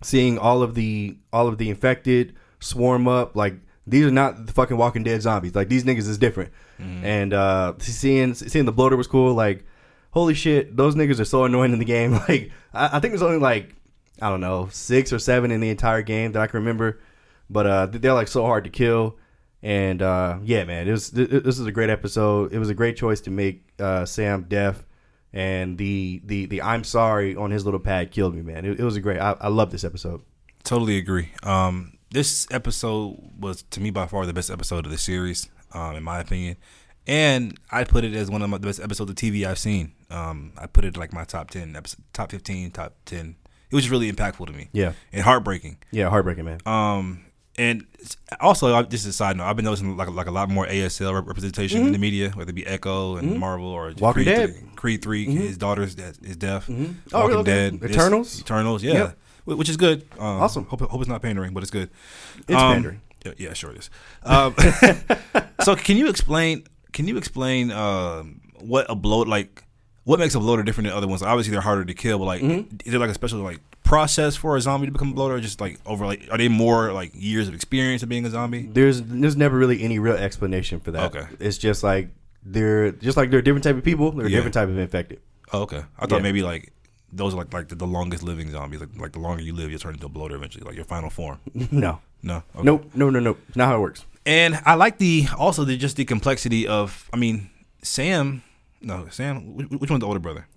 [0.01, 3.35] seeing all of the all of the infected swarm up.
[3.35, 5.55] Like these are not the fucking walking dead zombies.
[5.55, 6.51] Like these niggas is different.
[6.79, 9.33] And uh seeing seeing the bloater was cool.
[9.33, 9.65] Like
[10.11, 12.13] holy shit those niggas are so annoying in the game.
[12.27, 13.75] Like i, I think there's only like
[14.21, 16.99] i don't know six or seven in the entire game that i can remember.
[17.49, 19.17] But uh they're like so hard to kill
[19.63, 22.75] and uh yeah man it was th- this is a great episode it was a
[22.75, 24.85] great choice to make uh sam deaf
[25.31, 28.83] and the the the i'm sorry on his little pad killed me man it, it
[28.83, 30.21] was a great i, I love this episode
[30.63, 31.29] Totally agree.
[31.43, 35.95] Um, this episode was to me by far the best episode of the series, um,
[35.97, 36.55] in my opinion,
[37.05, 39.91] and I put it as one of my, the best episodes of TV I've seen.
[40.09, 43.35] Um, I put it like my top ten, episode, top fifteen, top ten.
[43.69, 44.69] It was just really impactful to me.
[44.71, 44.93] Yeah.
[45.11, 45.79] and heartbreaking.
[45.91, 46.59] Yeah, heartbreaking, man.
[46.65, 47.25] Um,
[47.57, 47.85] and
[48.39, 51.13] also, I- is a side note, I've been noticing like like a lot more ASL
[51.13, 53.99] rep- representation in the media, whether it be Echo and Marvel or Mm-hmm.
[54.03, 54.49] Walking Creed Dead.
[54.55, 56.69] 3, Creed 3 his daughter's is deaf.
[56.69, 57.33] Oh, Walking really?
[57.35, 57.43] Okay.
[57.43, 58.39] Dead, this- Eternals?
[58.41, 58.93] Eternals, yeah.
[58.93, 59.17] Yep.
[59.57, 60.05] which is good.
[60.19, 60.65] Um, Awesome.
[60.65, 61.89] Hope, hope it's not pandering, but it's good.
[62.47, 63.01] It's Um, pandering.
[63.25, 63.89] Yeah, yeah, sure it is.
[64.23, 64.53] Um,
[65.63, 66.63] so can you explain?
[66.91, 69.63] Can you explain um, what a bloat like?
[70.03, 71.23] What makes a bloater different than other ones?
[71.23, 72.75] Obviously, they're harder to kill, but like, Mm-hmm.
[72.85, 73.61] is there like a special like
[73.93, 75.35] process for a zombie to become a bloater?
[75.35, 78.29] Or just like over like, are they more like years of experience of being a
[78.29, 78.63] zombie?
[78.71, 81.15] There's there's never really any real explanation for that.
[81.15, 81.25] Okay.
[81.39, 82.09] It's just like
[82.45, 84.11] they're just like they're a different type of people.
[84.11, 84.37] They're a Yeah.
[84.37, 85.19] different type of infected.
[85.53, 85.83] Oh, okay.
[85.99, 86.23] I thought Yeah.
[86.29, 86.71] maybe like
[87.11, 88.79] those are like like the, the longest living zombies.
[88.79, 91.09] Like like the longer you live, you'll turn into a bloater eventually, like your final
[91.09, 91.39] form.
[91.71, 91.99] no.
[92.21, 92.37] No.
[92.55, 92.63] Okay.
[92.63, 92.91] Nope.
[92.95, 93.09] No.
[93.09, 93.19] No.
[93.19, 93.37] No.
[93.55, 94.05] Not how it works.
[94.25, 97.09] And I like the also the just the complexity of.
[97.13, 97.49] I mean,
[97.81, 98.41] Sam.
[98.81, 99.35] No, Sam.
[99.55, 100.47] wh- Which one's the older brother?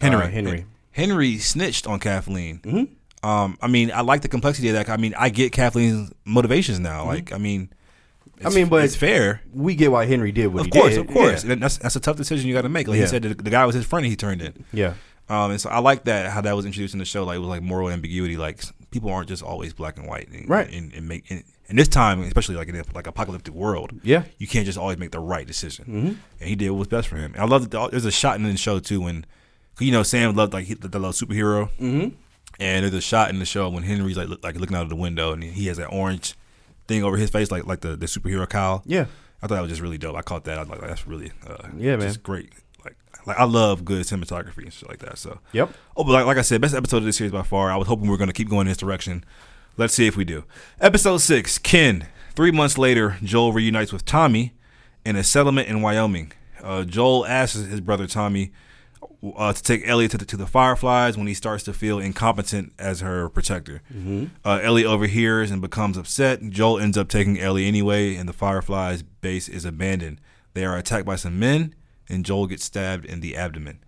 [0.00, 0.22] Henry.
[0.24, 0.64] Uh, Henry.
[0.96, 2.60] Henry snitched on Kathleen.
[2.60, 3.28] Mm-hmm.
[3.28, 4.88] Um, I mean, I like the complexity of that.
[4.88, 7.04] I mean, I get Kathleen's motivations now.
[7.06, 7.70] Like, I mean,
[8.44, 9.42] I mean, but- it's fair.
[9.52, 11.00] We get why Henry did what Of he course, did.
[11.00, 11.44] of course.
[11.44, 11.52] Yeah.
[11.52, 12.88] And that's that's a tough decision you got to make.
[12.88, 13.02] Like Yeah.
[13.04, 14.04] he said, the, the guy was his friend.
[14.04, 14.64] and He turned in.
[14.72, 14.94] Yeah.
[15.28, 17.24] Um, and so I like that how that was introduced in the show.
[17.24, 18.36] Like it was like moral ambiguity.
[18.36, 20.28] Like people aren't just always black and white.
[20.28, 20.72] And, Right.
[20.72, 24.22] And, and make and, and this time, especially like in a like apocalyptic world, Yeah.
[24.38, 25.84] you can't just always make the right decision.
[25.86, 26.06] Mm-hmm.
[26.40, 27.32] And he did what was best for him.
[27.34, 29.26] And I love that there's a shot in the show too when,
[29.78, 31.70] you know, Sam loved like he, the, the little superhero.
[31.78, 32.14] Mm-hmm.
[32.58, 34.88] And there's a shot in the show when Henry's like look, like looking out of
[34.88, 36.34] the window and he has that orange
[36.88, 38.82] thing over his face, like like the, the superhero cowl.
[38.86, 39.06] Yeah.
[39.42, 40.16] I thought that was just really dope.
[40.16, 40.56] I caught that.
[40.56, 42.08] I was like, that's really uh, Yeah, man.
[42.08, 42.52] just great.
[42.84, 45.18] Like like I love good cinematography and shit like that.
[45.18, 45.70] So Yep.
[45.96, 47.70] Oh, but like, like I said, best episode of this series by far.
[47.70, 49.24] I was hoping we were going to keep going in this direction.
[49.76, 50.44] Let's see if we do.
[50.80, 52.06] Episode six, Kin.
[52.34, 54.54] Three months later, Joel reunites with Tommy
[55.04, 56.32] in a settlement in Wyoming.
[56.62, 58.52] Uh, Joel asks his brother Tommy
[59.36, 62.72] uh, to take Ellie to the, to the Fireflies when he starts to feel incompetent
[62.78, 63.82] as her protector.
[64.44, 66.40] Uh, Ellie overhears and becomes upset.
[66.50, 70.20] Joel ends up taking Ellie anyway, and the Fireflies base is abandoned.
[70.54, 71.74] They are attacked by some men,
[72.08, 73.80] and Joel gets stabbed in the abdomen.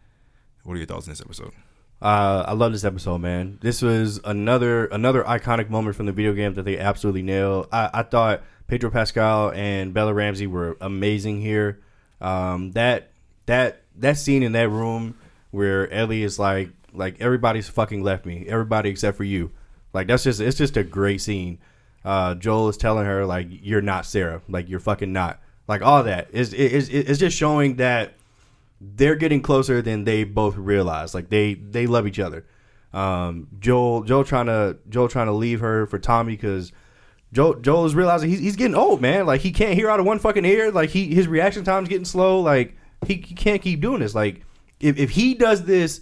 [0.65, 1.53] What are your thoughts on this episode?
[2.01, 3.59] Uh, I love this episode, man.
[3.61, 7.69] This was another another iconic moment from the video game that they absolutely nailed.
[7.73, 11.81] I, I thought Pedro Pascal and Bella Ramsey were amazing here.
[12.21, 13.11] Um, that
[13.47, 15.17] that that scene in that room
[15.51, 19.51] where Ellie is like like everybody's fucking left me, everybody except for you.
[19.93, 21.59] Like that's just it's just a great scene.
[22.05, 25.41] Uh, Joel is telling her like you're not Sarah, like you're fucking not.
[25.67, 28.15] Like all that is is is just showing that
[28.81, 31.15] they're getting closer than they both realize.
[31.15, 32.47] Like they they love each other.
[32.93, 36.73] Um, Joel Joel trying to Joel trying to leave her for Tommy because
[37.33, 39.27] Joel Joel is realizing he's, he's getting old, man.
[39.27, 40.71] Like he can't hear out of one fucking ear.
[40.71, 42.41] Like he his reaction time's getting slow.
[42.41, 44.15] Like he, he can't keep doing this.
[44.15, 44.43] Like
[44.81, 46.01] if if he does this,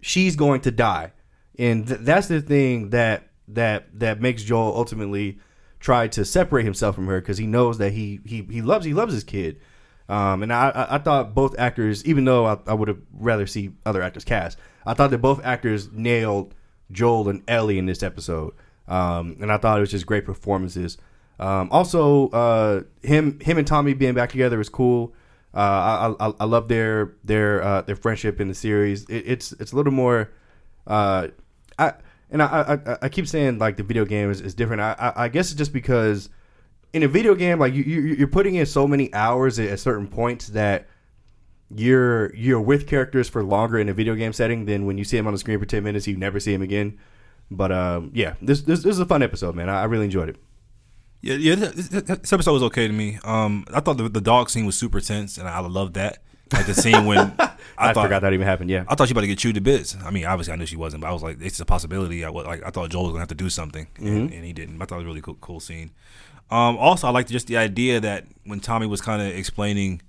[0.00, 1.12] she's going to die,
[1.58, 5.38] and th- that's the thing that that that makes Joel ultimately
[5.80, 8.94] try to separate himself from her because he knows that he he he loves he
[8.94, 9.60] loves his kid.
[10.08, 13.70] Um, and I, I thought both actors, even though I, I would have rather see
[13.86, 16.52] other actors cast, I thought that both actors nailed
[16.90, 18.52] Joel and Ellie in this episode.
[18.88, 20.98] Um, and I thought it was just great performances.
[21.38, 25.14] Um, also, uh, him him and Tommy being back together was cool.
[25.54, 29.04] Uh, I, I I love their their uh, their friendship in the series.
[29.04, 30.30] It, it's it's a little more.
[30.86, 31.28] Uh,
[31.78, 31.94] I
[32.30, 34.80] and I, I I keep saying like the video game is, is different.
[34.80, 36.30] I, I I guess it's just because
[36.92, 39.80] in a video game, like you, you you're putting in so many hours at, at
[39.80, 40.86] certain points that
[41.74, 45.16] you're you're with characters for longer in a video game setting than when you see
[45.16, 46.06] them on the screen for ten minutes.
[46.06, 46.98] You never see them again.
[47.50, 49.68] But um, yeah, this, this this is a fun episode, man.
[49.68, 50.36] I, I really enjoyed it.
[51.22, 51.54] Yeah, yeah.
[51.54, 51.92] This,
[52.32, 53.18] episode was okay to me.
[53.24, 56.18] Um, I thought the, the dog scene was super tense, and I loved that.
[56.52, 58.70] Like the scene when I, I, thought forgot that even happened.
[58.70, 59.96] Yeah, I thought she about to get chewed to bits.
[60.02, 62.24] I mean, obviously I knew she wasn't, but I was like, it's a possibility.
[62.24, 64.52] I was like, I thought Joel was gonna have to do something, and, and he
[64.52, 64.82] didn't.
[64.82, 65.92] I thought it was a really cool, cool scene.
[66.50, 70.02] Um, also, I liked just the idea that when Tommy was kind of explaining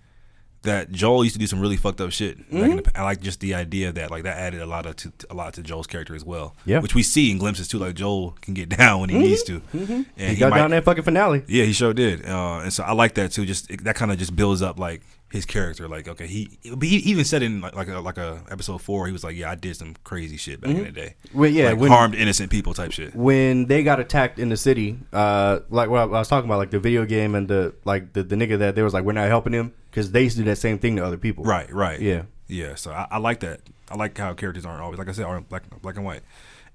[0.64, 2.38] that Joel used to do some really fucked up shit.
[2.52, 4.86] Back in the, I like just the idea of that like that added a lot
[4.86, 6.56] of to, a lot to Joel's character as well.
[6.66, 6.80] Yeah.
[6.80, 7.80] which we see in glimpses too.
[7.80, 10.84] Like Joel can get down when he needs to, and he got might- down that
[10.86, 11.44] fucking finale.
[11.48, 13.46] yeah, he sure did, uh, and so I like that too.
[13.46, 15.88] Just it, that kind of just builds up like his character.
[15.88, 19.14] Like, okay, he he even said in like like a, like a episode four, he
[19.14, 21.16] was like, yeah, I did some crazy shit back in the day.
[21.34, 23.16] Well, yeah, like when- harmed innocent people type shit.
[23.16, 26.72] when they got attacked in the city, uh, like what I was talking about, like
[26.72, 29.28] the video game and the like the, the nigga that they was like, we're not
[29.28, 31.44] helping him because they used to do that same thing to other people.
[31.44, 32.00] Right, right.
[32.00, 32.24] Yeah.
[32.48, 32.74] yeah.
[32.76, 33.60] So I, I like that.
[33.90, 36.22] I like how characters aren't always like I said, aren't black black and white.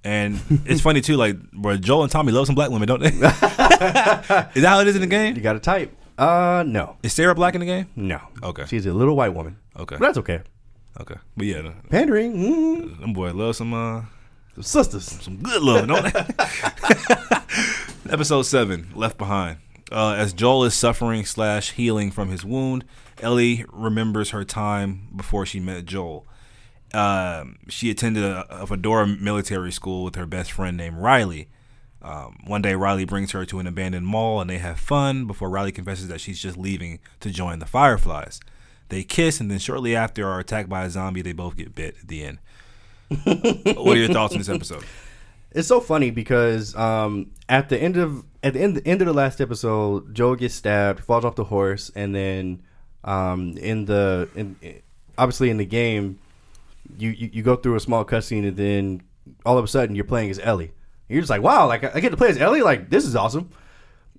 [0.04, 3.08] And it's funny too, like where Joel and Tommy love some black women, don't they?
[3.10, 5.34] is that how it is in the game?
[5.34, 5.92] You got to type.
[6.18, 7.88] Uh, no, Is Sarah black in the game?
[7.94, 8.20] no.
[8.42, 8.64] Okay.
[8.66, 9.58] she's a little white woman.
[9.78, 10.40] Okay, But that's okay.
[11.00, 11.16] okay.
[11.36, 14.02] But yeah, Pandering, mm, them boy love some uh,
[14.62, 15.04] sisters.
[15.22, 16.10] some good love, don't they?
[18.10, 19.58] Episode seven, Left Behind.
[19.92, 22.84] Uh, as Joel is suffering slash healing from his wound,
[23.22, 26.26] Ellie remembers her time before she met Joel.
[26.94, 31.48] um, she attended a, a Fedra military school with her best friend named Riley.
[32.02, 35.50] Um, one day, Riley brings her to an abandoned mall and they have fun before
[35.50, 38.40] Riley confesses that she's just leaving to join the Fireflies.
[38.88, 41.22] They kiss and then shortly after are attacked by a zombie.
[41.22, 42.38] They both get bit at the end.
[43.76, 44.84] what are your thoughts on this episode?
[45.52, 49.06] It's so funny because um, at the end of at the end, the end of
[49.06, 52.62] the last episode, Joe gets stabbed, falls off the horse, and then
[53.06, 54.56] um, in the in,
[55.16, 56.18] obviously in the game,
[56.98, 59.02] you, you you go through a small cutscene, and then
[59.44, 60.72] all of a sudden you're playing as Ellie.
[61.08, 63.50] You're just like, wow, like I get to play as Ellie, like this is awesome.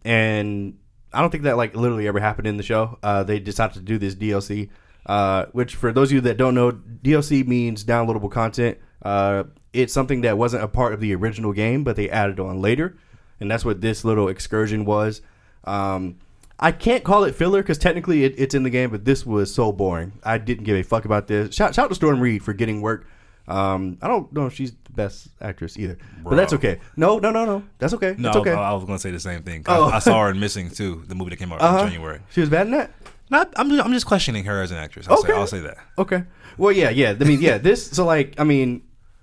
[0.05, 0.77] And
[1.13, 2.97] I don't think that like literally ever happened in the show.
[3.03, 4.69] Uh, they decided to do this DLC,
[5.05, 8.77] uh, which for those of you that don't know, DLC means downloadable content.
[9.01, 12.61] Uh, it's something that wasn't a part of the original game, but they added on
[12.61, 12.97] later,
[13.39, 15.21] and that's what this little excursion was.
[15.65, 16.17] Um,
[16.59, 19.53] I can't call it filler because technically it, it's in the game, but this was
[19.53, 20.13] so boring.
[20.23, 21.53] I didn't give a fuck about this.
[21.55, 23.07] Shout, shout out to Storm Reed for getting work.
[23.47, 26.79] Um, I don't know if she's the best actress either, but that's okay.
[26.97, 27.63] No, no, no, no.
[27.77, 28.15] That's okay.
[28.17, 28.51] No, That's okay.
[28.51, 29.63] I, I was going to say the same thing.
[29.67, 29.85] Oh.
[29.89, 31.83] I, I saw her in Missing too, the movie that came out Uh-huh.
[31.83, 32.19] in January.
[32.31, 32.91] She was bad in that.
[33.29, 35.07] Not, I'm, just, I'm just questioning her as an actress.
[35.07, 35.27] I'll, Okay.
[35.31, 35.77] say, I'll say that.
[35.97, 36.23] Okay.
[36.57, 37.13] Well, yeah, yeah.
[37.19, 37.57] I mean, yeah.
[37.57, 37.85] This.
[37.91, 38.81] So, like, I mean,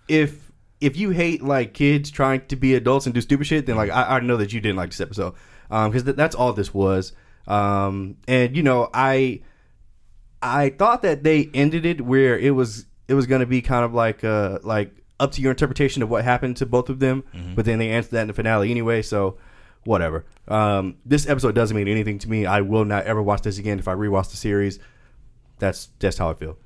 [0.09, 3.77] if if you hate like kids trying to be adults and do stupid shit, then
[3.77, 5.35] like I, I know that you didn't like this episode,
[5.70, 7.12] um, because th- that's all this was.
[7.46, 9.40] Um, and you know, I
[10.42, 13.94] I thought that they ended it where it was it was gonna be kind of
[13.94, 17.64] like uh like up to your interpretation of what happened to both of them, but
[17.64, 19.02] then they answered that in the finale anyway.
[19.02, 19.38] So.
[19.87, 20.24] Whatever.
[20.48, 22.46] Um, this episode doesn't mean anything to me.
[22.46, 24.78] I will not ever watch this again if I rewatch the series.
[25.59, 26.57] That's just how I feel.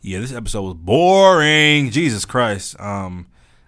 [0.00, 1.90] Yeah, this episode was boring.
[1.90, 2.78] Jesus Christ.
[2.78, 3.26] Um,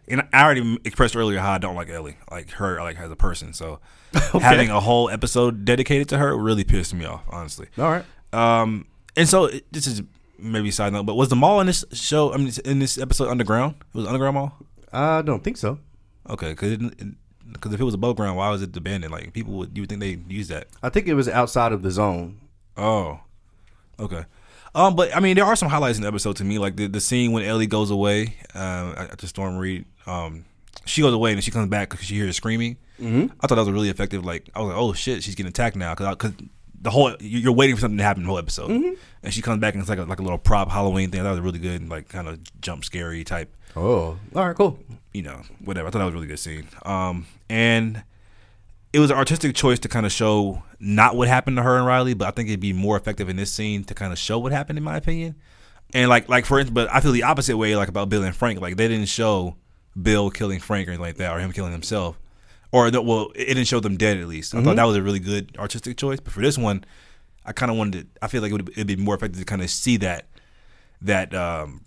[0.09, 3.17] and I already expressed earlier how I don't like Ellie, like her, like as a
[3.17, 3.53] person.
[3.53, 3.81] So
[4.33, 7.69] having a whole episode dedicated to her really pissed me off, honestly.
[7.79, 8.05] All right.
[8.33, 8.87] Um,
[9.17, 10.03] and so it- this is
[10.39, 12.33] maybe a side note, but was the mall in this show?
[12.33, 13.77] I mean, in this episode, underground?
[13.95, 14.57] It was underground mall.
[14.93, 15.79] I don't think so.
[16.29, 16.79] Okay, because
[17.53, 19.13] because if it was above ground, why was it abandoned?
[19.13, 20.67] Like people would, you would think they use that.
[20.83, 22.41] I think it was outside of the zone.
[22.77, 23.21] Oh,
[24.01, 24.25] okay.
[24.75, 26.87] Um, but I mean, there are some highlights in the episode to me, like the,
[26.89, 29.85] the scene when Ellie goes away uh, after Storm Reed.
[30.07, 30.45] Um,
[30.85, 32.77] she goes away and then she comes back because she hears screaming.
[33.01, 33.27] Mm-hmm.
[33.41, 34.25] I thought that was really effective.
[34.25, 36.33] Like I was like, oh shit, she's getting attacked now because
[36.81, 39.61] the whole you- you're waiting for something to happen the whole episode, and she comes
[39.61, 41.21] back and it's like a, like a little prop Halloween thing.
[41.21, 44.55] I thought that was really good, like kind of jump scary type Oh, all right,
[44.57, 44.79] cool.
[45.13, 45.89] you know, whatever.
[45.89, 46.69] I thought that was a really good scene.
[46.85, 48.03] Um, and
[48.95, 51.85] it was an artistic choice to kind of show not what happened to her and
[51.85, 54.39] Riley, but I think it'd be more effective in this scene to kind of show
[54.39, 55.35] what happened, in my opinion.
[55.93, 58.37] And like, like for instance, but I feel the opposite way, like about Bill and
[58.37, 58.61] Frank.
[58.61, 59.57] Like they didn't show
[60.01, 62.21] Bill killing Frank or anything like that, or him killing himself,
[62.71, 64.55] or the, well, it didn't show them dead at least.
[64.55, 66.21] I thought that was a really good artistic choice.
[66.21, 66.85] But for this one,
[67.45, 68.15] I kind of wanted.
[68.15, 70.27] To, I feel like it would it'd be more effective to kind of see that
[71.03, 71.81] that um,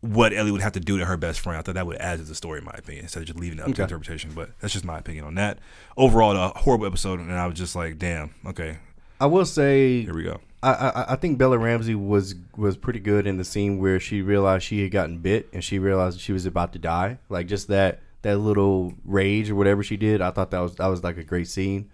[0.00, 1.58] what Ellie would have to do to her best friend.
[1.58, 3.58] I thought that would add to the story, in my opinion, instead of just leaving
[3.58, 4.32] it up to interpretation.
[4.34, 5.58] But that's just my opinion on that.
[5.96, 8.78] Overall, a horrible episode, and I was just like, damn, okay,
[9.20, 10.40] I will say, here we go.
[10.62, 14.22] I, I I think Bella Ramsey was was pretty good in the scene where she
[14.22, 17.18] realized she had gotten bit and she realized she was about to die.
[17.28, 20.20] Like just that that little rage or whatever she did.
[20.20, 21.90] I thought that was that was like a great scene.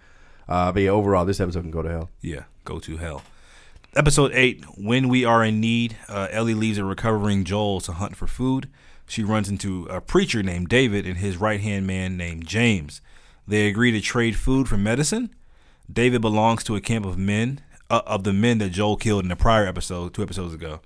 [0.49, 2.11] Uh, but yeah, overall, this episode can go to hell.
[2.21, 3.23] Yeah, go to hell.
[3.97, 8.15] Episode 8 When We Are in Need, uh, Ellie leaves a recovering Joel to hunt
[8.15, 8.69] for food.
[9.09, 13.01] She runs into a preacher named David and his right hand man named James.
[13.49, 15.35] They agree to trade food for medicine.
[15.91, 19.31] David belongs to a camp of men, uh, of the men that Joel killed in
[19.31, 20.81] the prior episode, two episodes ago.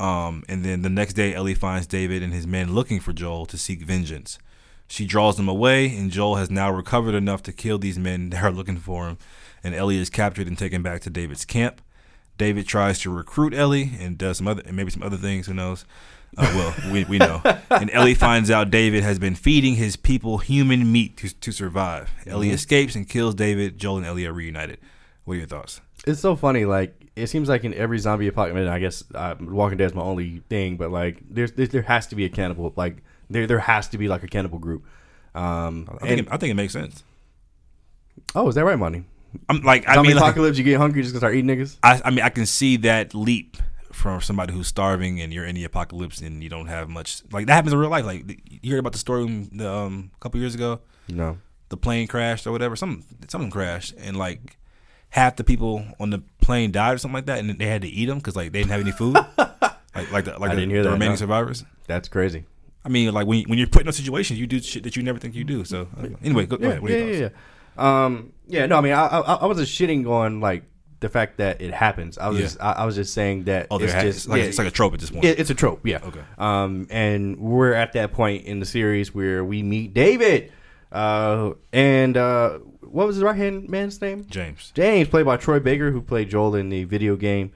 [0.00, 3.46] Um, and then the next day, Ellie finds David and his men looking for Joel
[3.46, 4.40] to seek vengeance.
[4.88, 8.42] She draws them away, and Joel has now recovered enough to kill these men that
[8.42, 9.18] are looking for him.
[9.62, 11.80] And Ellie is captured and taken back to David's camp.
[12.40, 15.46] David tries to recruit Ellie and does some other, and maybe some other things.
[15.46, 15.84] Who knows?
[16.38, 17.42] Uh, well, we, we know.
[17.70, 22.10] And Ellie finds out David has been feeding his people human meat to, to survive.
[22.26, 23.78] Ellie escapes and kills David.
[23.78, 24.78] Joel and Ellie are reunited.
[25.24, 25.82] What are your thoughts?
[26.06, 26.64] It's so funny.
[26.64, 30.02] Like it seems like in every zombie apocalypse, I guess uh, Walking Dead is my
[30.02, 32.72] only thing, but like there's there, there has to be a cannibal.
[32.74, 34.84] Like there there has to be like a cannibal group.
[35.34, 37.04] Um, I and- it, I think it makes sense.
[38.34, 39.04] oh, is that right, money?
[39.48, 41.76] I'm like, I mean, like, apocalypse, you get hungry just gonna start eating niggas.
[41.82, 43.56] I, I mean, I can see that leap
[43.92, 47.22] from somebody who's starving and you're in the apocalypse and you don't have much.
[47.32, 48.04] Like that happens in real life.
[48.04, 51.38] Like you heard about the story um, a couple years ago, No.
[51.68, 52.76] the plane crashed or whatever.
[52.76, 54.58] Some something crashed and like
[55.10, 57.88] half the people on the plane died or something like that, and they had to
[57.88, 59.14] eat them because like they didn't have any food.
[59.94, 61.16] like like the, like the, the that, remaining no.
[61.16, 61.64] survivors.
[61.86, 62.44] That's crazy.
[62.84, 65.02] I mean, like when when you're put in those situations, you do shit that you
[65.02, 65.64] never think you do.
[65.64, 66.82] So uh, anyway, go, go ahead.
[66.88, 67.28] Yeah, yeah, yeah.
[67.78, 70.64] Um, yeah, no, I mean, I, I, I wasn't shitting on like
[71.00, 72.18] the fact that it happens.
[72.18, 72.44] I was Yeah.
[72.44, 74.58] just, I, I was just saying that Oh, it's has- just it's like yeah, it's
[74.58, 75.24] like a trope at this point.
[75.24, 76.00] it- it's a trope, yeah.
[76.04, 76.20] Okay.
[76.36, 80.52] Um, and we're at that point in the series where we meet David,
[80.92, 84.26] uh, and uh, what was his right hand man's name?
[84.28, 84.72] James.
[84.74, 87.52] James, played by Troy Baker, who played Joel in the video game.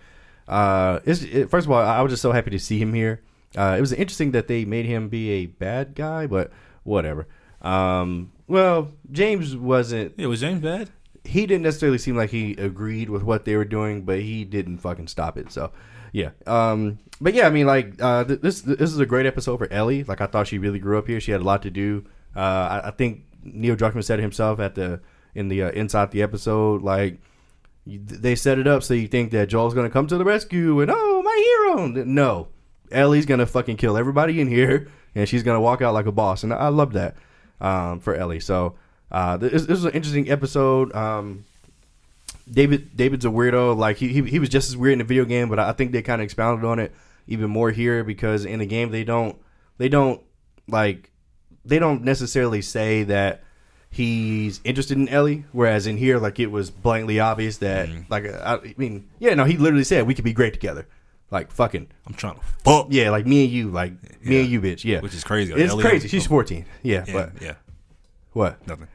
[0.49, 3.21] Uh, it's, it, first of all, I was just so happy to see him here.
[3.57, 6.51] Uh, it was interesting that they made him be a bad guy, but
[6.83, 7.27] whatever.
[7.63, 10.15] Um, well, James wasn't.
[10.17, 10.91] Yeah, was James bad?
[11.25, 14.79] He didn't necessarily seem like he agreed with what they were doing, but he didn't
[14.79, 15.51] fucking stop it.
[15.51, 15.73] So,
[16.13, 16.31] yeah.
[16.47, 19.73] Um, but yeah, I mean, like uh, th- this this is a great episode for
[19.73, 20.05] Ellie.
[20.05, 21.21] Like I thought she really grew up here.
[21.21, 22.05] She had a lot to do.
[22.37, 22.41] Uh,
[22.83, 25.01] I, I think Neil Druckmann said it himself at the
[25.35, 27.21] in the uh, inside the episode, like
[27.87, 30.81] you- they set it up so you think that Joel's gonna come to the rescue
[30.83, 31.87] and oh my hero.
[32.05, 32.49] No,
[32.93, 36.43] Ellie's gonna fucking kill everybody in here, and she's gonna walk out like a boss.
[36.43, 37.17] And I, I love that
[37.65, 38.41] um, for Ellie.
[38.41, 38.75] So
[39.11, 40.95] uh, this, this was an interesting episode.
[40.95, 41.45] Um,
[42.51, 43.77] David David's a weirdo.
[43.77, 45.93] Like he, he he was just as weird in the video game, but I think
[45.93, 46.93] they kind of expounded on it
[47.27, 49.37] even more here because in the game they don't
[49.79, 50.21] they don't
[50.69, 51.11] like
[51.65, 53.43] they don't necessarily say that
[53.89, 58.57] he's interested in Ellie, whereas in here like it was blatantly obvious that like I,
[58.57, 60.87] I mean yeah no he literally said we could be great together
[61.31, 62.89] like fucking I'm trying to fuck.
[62.91, 64.41] yeah like me and you like me Yeah.
[64.43, 65.53] and you bitch yeah Which is crazy.
[65.53, 67.55] it's Ellie- crazy she's fourteen yeah, Yeah, but yeah,
[68.33, 68.89] what nothing.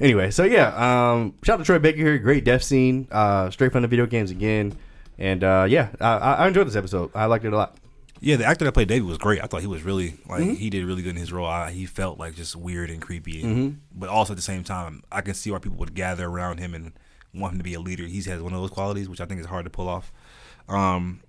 [0.00, 0.68] Anyway, so yeah,
[1.12, 2.18] um, shout out to Troy Baker here.
[2.18, 4.76] Great death scene, uh, straight from the video games again,
[5.18, 7.12] and uh, yeah, I, I I enjoyed this episode.
[7.14, 7.76] I liked it a lot.
[8.20, 9.40] Yeah, the actor that played David was great.
[9.42, 10.54] I thought he was really like Mm-hmm.
[10.54, 11.46] he did really good in his role.
[11.46, 15.04] I, he felt like just weird and creepy, and, but also at the same time,
[15.12, 16.92] I can see why people would gather around him and
[17.32, 18.04] want him to be a leader.
[18.04, 20.12] He has one of those qualities, which I think is hard to pull off.
[20.68, 21.20] Um,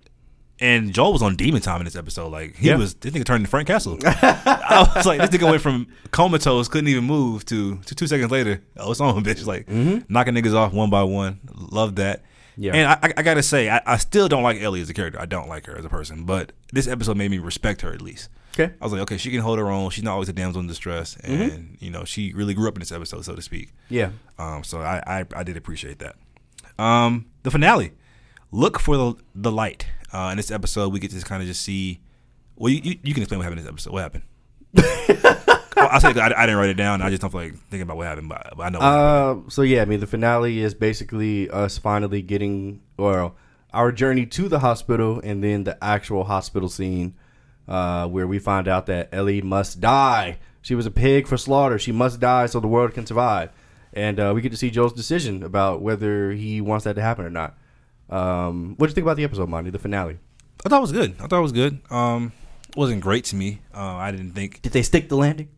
[0.60, 2.28] and Joel was on demon time in this episode.
[2.28, 2.76] Like he Yeah.
[2.76, 3.98] was, this nigga turned into Frank Castle.
[4.04, 8.30] I was like, this nigga went from comatose, couldn't even move, to to two seconds
[8.30, 9.46] later, oh, it's on, bitch.
[9.46, 9.68] Like
[10.08, 11.40] knocking niggas off one by one.
[11.54, 12.22] Love that.
[12.58, 12.72] Yeah.
[12.74, 15.20] And I, I, gotta say, I, I still don't like Ellie as a character.
[15.20, 18.00] I don't like her as a person, but this episode made me respect her at
[18.00, 18.30] least.
[18.58, 19.90] Okay, I was like, okay, she can hold her own.
[19.90, 21.42] She's not always a damsel in distress, Mm-hmm.
[21.42, 23.74] and you know, she really grew up in this episode, so to speak.
[23.90, 26.16] yeah, Um, so I, I, I did appreciate that.
[26.82, 27.92] Um, the finale.
[28.52, 29.86] Look for the the light.
[30.16, 32.00] Uh, in this episode, we get to kind of just see.
[32.56, 33.92] Well, you, you, you can explain what happened in this episode.
[33.92, 34.22] What happened?
[35.76, 37.02] I said I, I didn't write it down.
[37.02, 38.78] I just don't feel like thinking about what happened, but, but I know.
[38.78, 38.86] What.
[38.86, 43.36] Uh, so yeah, I mean the finale is basically us finally getting well
[43.74, 47.14] our journey to the hospital and then the actual hospital scene,
[47.68, 50.38] uh, where we find out that Ellie must die.
[50.62, 51.78] She was a pig for slaughter.
[51.78, 53.50] She must die so the world can survive.
[53.92, 57.26] And uh, we get to see Joel's decision about whether he wants that to happen
[57.26, 57.58] or not.
[58.08, 59.70] Um, what do you think about the episode, Monty?
[59.70, 60.18] The finale?
[60.64, 61.14] I thought it was good.
[61.20, 61.80] I thought it was good.
[61.90, 62.32] Um,
[62.68, 63.60] it wasn't great to me.
[63.74, 64.62] Uh, I didn't think.
[64.62, 65.48] Did they stick the landing?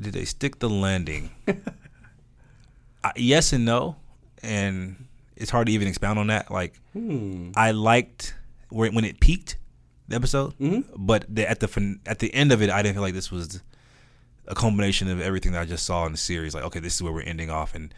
[0.00, 1.30] Did they stick the landing?
[3.04, 3.96] I, yes and no,
[4.42, 5.06] and
[5.36, 6.50] it's hard to even expound on that.
[6.50, 6.74] Like,
[7.54, 8.34] I liked
[8.68, 9.56] where when it peaked,
[10.08, 10.54] the episode,
[10.96, 13.30] but the, at the fin- at the end of it, I didn't feel like this
[13.30, 13.62] was
[14.46, 16.54] a culmination of everything that I just saw in the series.
[16.54, 17.92] Like, okay, this is where we're ending off, and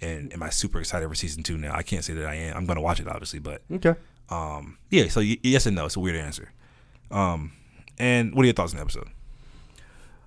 [0.00, 1.74] and am I super excited for season two now?
[1.74, 2.56] I can't say that I am.
[2.56, 3.94] I'm gonna watch it obviously, but Okay.
[4.30, 5.08] um, yeah.
[5.08, 5.86] So y- yes and no.
[5.86, 6.52] It's a weird answer.
[7.10, 7.52] Um,
[7.98, 9.08] and what are your thoughts on the episode?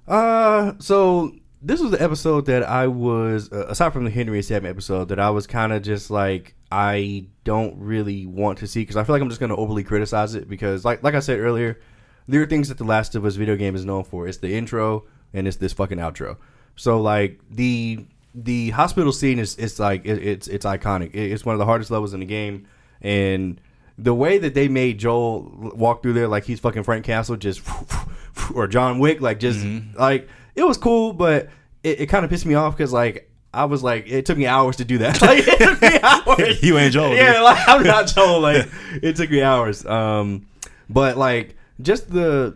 [0.08, 4.66] Uh, so this was the episode that I was, uh, aside from the Henry Sam
[4.66, 8.96] episode, that I was kind of just like, I don't really want to see because
[8.96, 11.40] I feel like I'm just going to overly criticize it because, like, like I said
[11.40, 11.80] earlier,
[12.28, 14.28] there are things that the Last of Us video game is known for.
[14.28, 16.38] It's the intro and it's this fucking outro.
[16.76, 18.06] So like the
[18.40, 21.16] the hospital scene is it's like it, it's it's iconic.
[21.16, 22.68] It- it's one of the hardest levels in the game,
[23.02, 23.60] and
[23.98, 27.62] the way that they made Joel walk through there like he's fucking Frank Castle, just
[28.54, 29.66] or John Wick, like just
[29.98, 31.50] like it was cool, but
[31.84, 34.46] it, it kind of pissed me off because like I was like it took me
[34.46, 35.20] hours to do that.
[35.22, 36.62] Like it took me hours.
[36.64, 38.40] You ain't Joel, Yeah, like I'm not Joel.
[38.42, 38.68] Like
[39.02, 39.84] it took me hours.
[39.86, 40.46] Um,
[40.90, 42.56] but like just the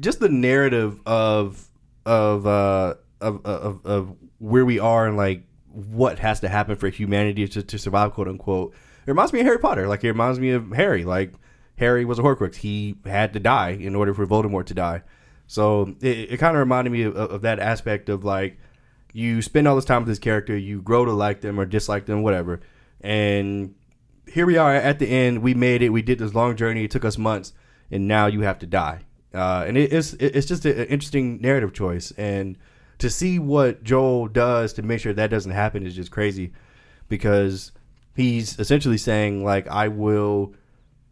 [0.00, 1.66] just the narrative of
[2.04, 5.42] of uh of of, of where we are and like
[5.72, 8.74] what has to happen for humanity to, to survive, quote unquote.
[9.06, 9.88] It reminds me of Harry Potter.
[9.88, 11.04] Like it reminds me of Harry.
[11.04, 11.32] Like
[11.78, 12.56] Harry was a Horcrux.
[12.56, 15.02] He had to die in order for Voldemort to die.
[15.46, 18.58] So it, it kind of reminded me of, of that aspect of like
[19.14, 22.06] you spend all this time with this character, you grow to like them or dislike
[22.06, 22.60] them, whatever,
[23.00, 23.74] and
[24.26, 25.42] here we are at the end.
[25.42, 25.90] We made it.
[25.90, 26.84] We did this long journey.
[26.84, 27.52] It took us months,
[27.90, 29.00] and now you have to die.
[29.32, 32.58] Uh, and it, it's it's just an interesting narrative choice, and
[32.98, 36.52] to see what Joel does to make sure that doesn't happen is just crazy,
[37.08, 37.72] because
[38.16, 40.54] he's essentially saying like I will,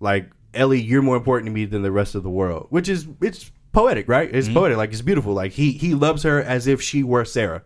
[0.00, 3.06] like Ellie, you're more important to me than the rest of the world, which is
[3.20, 4.28] it's poetic, right?
[4.34, 5.32] It's poetic, like it's beautiful.
[5.34, 7.62] Like he he loves her as if she were Sarah,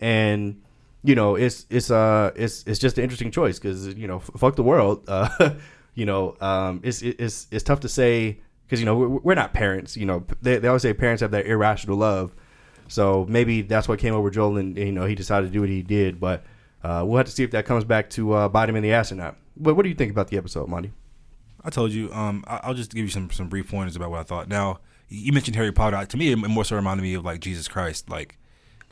[0.00, 0.60] and
[1.04, 4.30] you know, it's it's uh it's it's just an interesting choice because you know, f-
[4.36, 5.04] fuck the world.
[5.08, 5.54] Uh,
[5.94, 9.52] you know, um, it's it's it's tough to say because you know we're, we're not
[9.52, 9.94] parents.
[9.94, 12.34] You know, they they always say parents have that irrational love.
[12.92, 15.70] So maybe that's what came over Joel, and you know he decided to do what
[15.70, 16.20] he did.
[16.20, 16.44] But
[16.84, 18.92] uh, we'll have to see if that comes back to uh, bite him in the
[18.92, 19.36] ass or not.
[19.56, 20.92] But what do you think about the episode, Monty?
[21.64, 22.12] I told you.
[22.12, 24.48] Um, I, I'll just give you some some brief pointers about what I thought.
[24.48, 26.04] Now, you mentioned Harry Potter.
[26.04, 28.10] To me, it more so reminded me of like Jesus Christ.
[28.10, 28.38] Like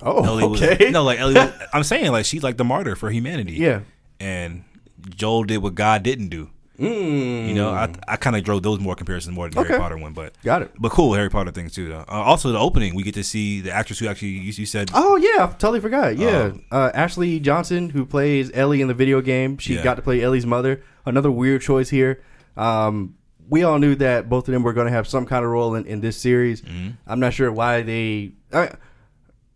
[0.03, 0.91] Oh, Ellie was, okay.
[0.93, 1.35] no, like Ellie.
[1.35, 3.55] Was, I'm saying like she's like the martyr for humanity.
[3.55, 3.81] Yeah.
[4.19, 4.65] and
[5.11, 6.51] Joel did what God didn't do.
[6.81, 7.49] Mm.
[7.49, 9.69] You know, I I kind of drove those more comparisons more than the Okay.
[9.69, 10.73] Harry Potter one, but Got it.
[10.79, 11.89] But cool Harry Potter things too.
[11.89, 12.05] Though.
[12.09, 14.91] Uh, also, the opening we get to see the actress who actually you, you said
[14.95, 16.17] Oh yeah, I totally forgot.
[16.17, 19.85] Yeah, Um, uh, Ashley Johnson, who plays Ellie in the video game, she Yeah.
[19.85, 20.83] got to play Ellie's mother.
[21.05, 22.23] Another weird choice here.
[22.57, 23.15] Um,
[23.49, 25.75] we all knew that both of them were going to have some kind of role
[25.75, 26.63] in, in this series.
[26.63, 26.91] Mm-hmm.
[27.07, 28.33] I'm not sure why they.
[28.53, 28.71] I,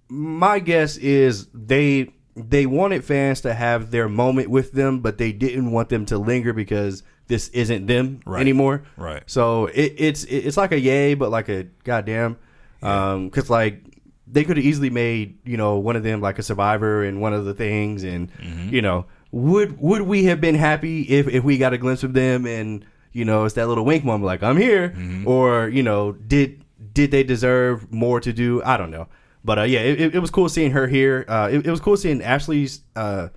[0.09, 5.31] my guess is they they wanted fans to have their moment with them, but they
[5.33, 8.41] didn't want them to linger because this isn't them Right.
[8.41, 8.83] anymore.
[8.97, 9.23] Right.
[9.27, 12.37] So it, it's it- it's like a yay, but like a goddamn,
[12.81, 13.83] because like
[14.27, 17.33] they could have easily made you know one of them like a survivor and one
[17.33, 18.75] of the things, and Mm-hmm.
[18.75, 22.13] you know would would we have been happy if if we got a glimpse of
[22.15, 25.27] them and you know it's that little wink moment like I'm here, Mm-hmm.
[25.29, 26.63] or you know did
[26.93, 28.63] did they deserve more to do?
[28.65, 29.09] I don't know,
[29.45, 31.25] but uh, yeah, it, it- it was cool seeing her here.
[31.27, 33.29] Uh, it, it was cool seeing Ashley's uh,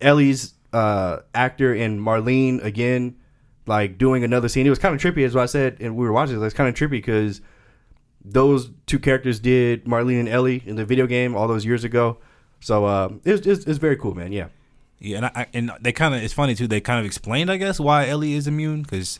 [0.00, 3.16] Ellie's uh, actor and Marlene again
[3.66, 4.66] like doing another scene.
[4.66, 6.40] It was kind of trippy, as I said, and we were watching.
[6.40, 6.44] it.
[6.44, 7.40] It's kind of trippy because
[8.24, 12.18] those two characters did Marlene and Ellie in the video game all those years ago.
[12.60, 14.30] So uh, it's, it's it's very cool, man.
[14.32, 14.46] Yeah,
[15.00, 16.66] yeah, and I, and they kind of it's funny too.
[16.68, 19.18] They kind of explained, I guess, why Ellie is immune because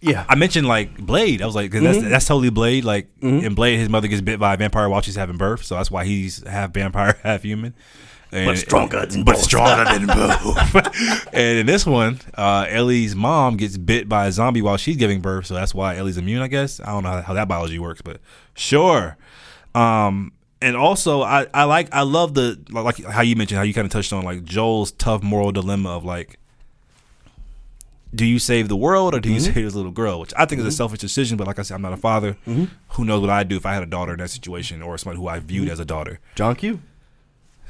[0.00, 1.40] yeah, I mentioned like Blade.
[1.42, 2.08] I was like, 'cause that's Mm-hmm.
[2.10, 2.84] that's totally Blade.
[2.84, 5.76] Like in Blade, his mother gets bit by a vampire while she's having birth, so
[5.76, 7.74] that's why he's half vampire, half human.
[8.30, 9.42] And, But stronger than but both.
[9.44, 11.28] stronger than both.
[11.32, 15.20] and in this one, uh, Ellie's mom gets bit by a zombie while she's giving
[15.20, 16.42] birth, so that's why Ellie's immune.
[16.42, 18.20] I guess I don't know how, how that biology works, but
[18.54, 19.16] sure.
[19.74, 23.72] Um, and also, I, I like I love the like how you mentioned how you
[23.72, 26.38] kind of touched on like Joel's tough moral dilemma of like
[28.14, 30.18] do you save the world or do you save this little girl?
[30.20, 32.36] Which I think is a selfish decision, but like I said, I'm not a father.
[32.46, 35.20] Who knows what I'd do if I had a daughter in that situation or somebody
[35.20, 36.18] who I viewed as a daughter?
[36.34, 36.80] John Q.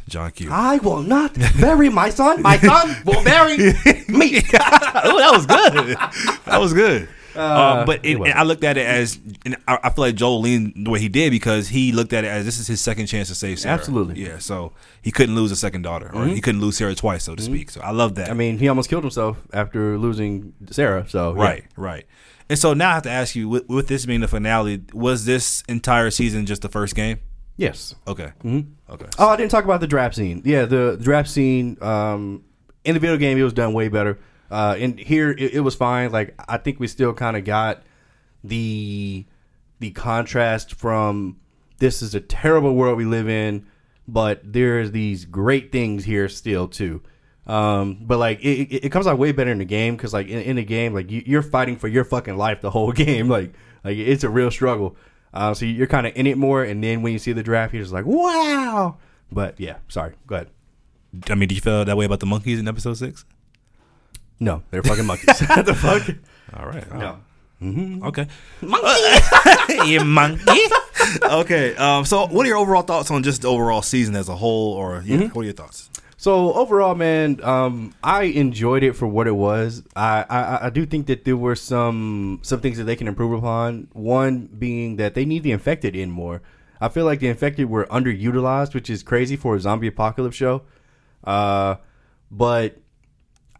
[0.08, 0.50] John Q.
[0.50, 2.42] I will not bury my son.
[2.42, 4.42] My son will bury me.
[4.54, 5.96] oh, that was good.
[6.44, 7.08] that was good.
[7.38, 8.32] Uh, um, but it, anyway.
[8.32, 11.08] I looked at it as, and I, I feel like Joel leaned the way he
[11.08, 13.74] did because he looked at it as this is his second chance to save Sarah.
[13.74, 14.16] Absolutely.
[14.16, 14.32] Mm-hmm.
[14.32, 14.38] Yeah.
[14.38, 17.42] So he couldn't lose a second daughter, or he couldn't lose Sarah twice, so to
[17.42, 17.70] speak.
[17.70, 18.30] So I love that.
[18.30, 21.08] I mean, he almost killed himself after losing Sarah.
[21.08, 21.42] So yeah.
[21.42, 22.06] Right, right.
[22.50, 25.26] And so now I have to ask you, with, with this being the finale, was
[25.26, 27.20] this entire season just the first game?
[27.58, 27.96] Yes.
[28.06, 28.32] Okay.
[28.44, 28.92] Mm-hmm.
[28.92, 29.06] Okay.
[29.18, 30.40] Oh, I didn't talk about the draft scene.
[30.44, 32.44] Yeah, the draft scene um,
[32.84, 34.18] in the video game it was done way better.
[34.50, 36.12] Uh, and here it, it was fine.
[36.12, 37.82] Like I think we still kind of got
[38.44, 39.26] the
[39.80, 41.36] the contrast from
[41.78, 43.66] this is a terrible world we live in,
[44.06, 47.02] but there's these great things here still too.
[47.48, 50.28] Um, but like it, it, it comes out way better in the game because like
[50.28, 53.28] in, in the game like you, you're fighting for your fucking life the whole game.
[53.28, 53.52] Like
[53.82, 54.96] like it's a real struggle.
[55.32, 57.74] Uh, so you're kind of in it more, and then when you see the draft,
[57.74, 58.96] you're just like, wow.
[59.30, 60.14] But yeah, sorry.
[60.26, 60.48] Go ahead.
[61.28, 63.24] I mean, did you feel that way about the monkeys in episode six?
[64.40, 65.38] No, they're fucking monkeys.
[65.38, 66.08] the fuck?
[66.58, 66.86] All right.
[66.94, 67.18] No.
[68.06, 68.26] Okay.
[68.60, 69.84] Monkey.
[69.90, 70.60] you monkey.
[71.24, 71.74] okay.
[71.76, 74.74] Um, so, what are your overall thoughts on just the overall season as a whole,
[74.74, 75.90] or yeah, what are your thoughts?
[76.20, 79.84] So overall, man, um, I enjoyed it for what it was.
[79.94, 83.32] I, I I do think that there were some some things that they can improve
[83.38, 83.86] upon.
[83.92, 86.42] One being that they need the infected in more.
[86.80, 90.62] I feel like the infected were underutilized, which is crazy for a zombie apocalypse show.
[91.22, 91.76] Uh,
[92.32, 92.78] but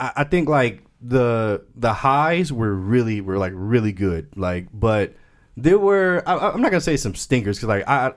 [0.01, 4.37] I, I think like the the highs were really were like really good.
[4.37, 5.15] Like, but
[5.57, 8.15] there were I, I'm not gonna say some stinkers because like I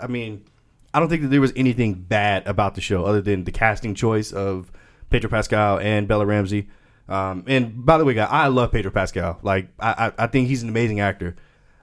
[0.00, 0.46] I mean
[0.94, 3.94] I don't think that there was anything bad about the show other than the casting
[3.94, 4.70] choice of
[5.10, 6.68] Pedro Pascal and Bella Ramsey.
[7.08, 9.40] Um, and by the way, guy, I love Pedro Pascal.
[9.42, 11.34] Like I, I I think he's an amazing actor.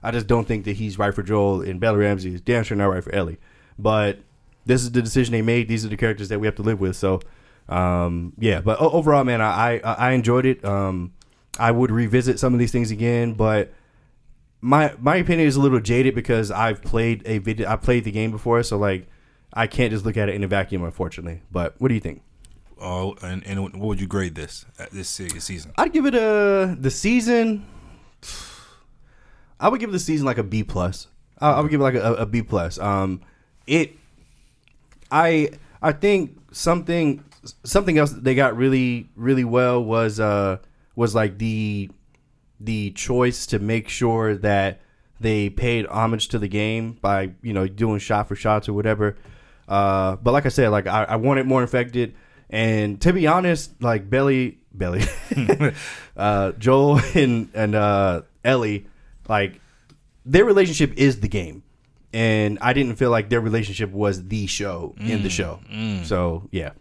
[0.02, 2.76] I just don't think that he's right for Joel and Bella Ramsey is damn sure
[2.76, 3.38] not right for Ellie.
[3.78, 4.18] But
[4.66, 5.68] this is the decision they made.
[5.68, 6.96] These are the characters that we have to live with.
[6.96, 7.20] So,
[7.68, 8.60] um, yeah.
[8.60, 10.64] But overall, man, I, I I enjoyed it.
[10.64, 11.12] Um,
[11.58, 13.72] I would revisit some of these things again, but
[14.62, 17.68] my my opinion is a little jaded because I've played a video.
[17.68, 19.08] I played the game before, so like
[19.52, 21.42] I can't just look at it in a vacuum, unfortunately.
[21.50, 22.22] But what do you think?
[22.80, 25.72] Oh, and, and what would you grade this uh, this season?
[25.76, 27.66] I'd give it a the season.
[29.60, 31.08] I would give the season like a B plus.
[31.38, 32.78] I, I would give it like a, a B plus.
[32.78, 33.20] Um,
[33.66, 33.96] it,
[35.10, 35.50] I
[35.82, 37.24] I think something
[37.64, 40.58] something else that they got really really well was uh
[40.94, 41.90] was like the
[42.64, 44.80] the choice to make sure that
[45.20, 49.16] they paid homage to the game by you know doing shot for shots or whatever.
[49.68, 52.14] Uh, but like I said, like I, I want it more infected.
[52.50, 55.02] And to be honest, like Belly, Belly,
[56.16, 58.86] uh, Joel and and uh, Ellie,
[59.28, 59.60] like
[60.26, 61.62] their relationship is the game,
[62.12, 65.60] and I didn't feel like their relationship was the show in the show.
[66.04, 66.72] So yeah,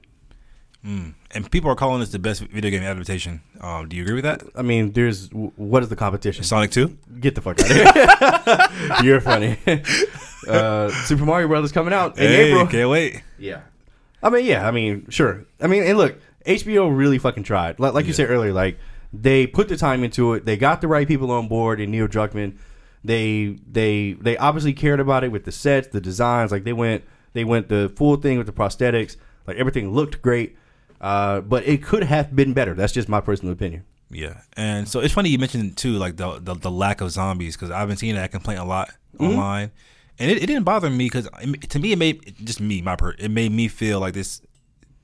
[0.85, 1.13] Mm.
[1.31, 3.41] And people are calling this the best video game adaptation.
[3.59, 4.43] Um, do you agree with that?
[4.55, 6.43] I mean, there's what is the competition?
[6.43, 6.97] Sonic Two.
[7.19, 9.03] Get the fuck out of here!
[9.03, 9.57] You're funny.
[10.47, 12.65] uh, Super Mario Brothers coming out in Hey, April.
[12.67, 13.21] can't wait.
[13.37, 13.61] Yeah.
[14.23, 14.67] I mean, yeah.
[14.67, 15.45] I mean, sure.
[15.59, 17.79] I mean, and look, HBO really fucking tried.
[17.79, 18.79] Like, like you said earlier, like
[19.13, 20.45] they put the time into it.
[20.45, 22.57] They got the right people on board, and Neil Druckmann.
[23.03, 26.51] They they they obviously cared about it with the sets, the designs.
[26.51, 27.03] Like they went
[27.33, 29.15] they went the full thing with the prosthetics.
[29.47, 30.55] Like everything looked great.
[31.01, 32.73] Uh, but it could have been better.
[32.75, 33.83] That's just my personal opinion.
[34.11, 37.55] Yeah, and so it's funny you mentioned too, like the the, the lack of zombies
[37.55, 39.25] because I've been seeing that complaint a lot Mm-hmm.
[39.33, 39.71] online,
[40.19, 41.27] and it, it didn't bother me because
[41.69, 44.41] to me it made just me my per it made me feel like this.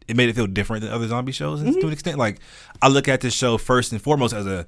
[0.08, 1.80] It made it feel different than other zombie shows Mm-hmm.
[1.82, 2.18] to an extent.
[2.18, 2.40] Like
[2.82, 4.66] I look at this show first and foremost as a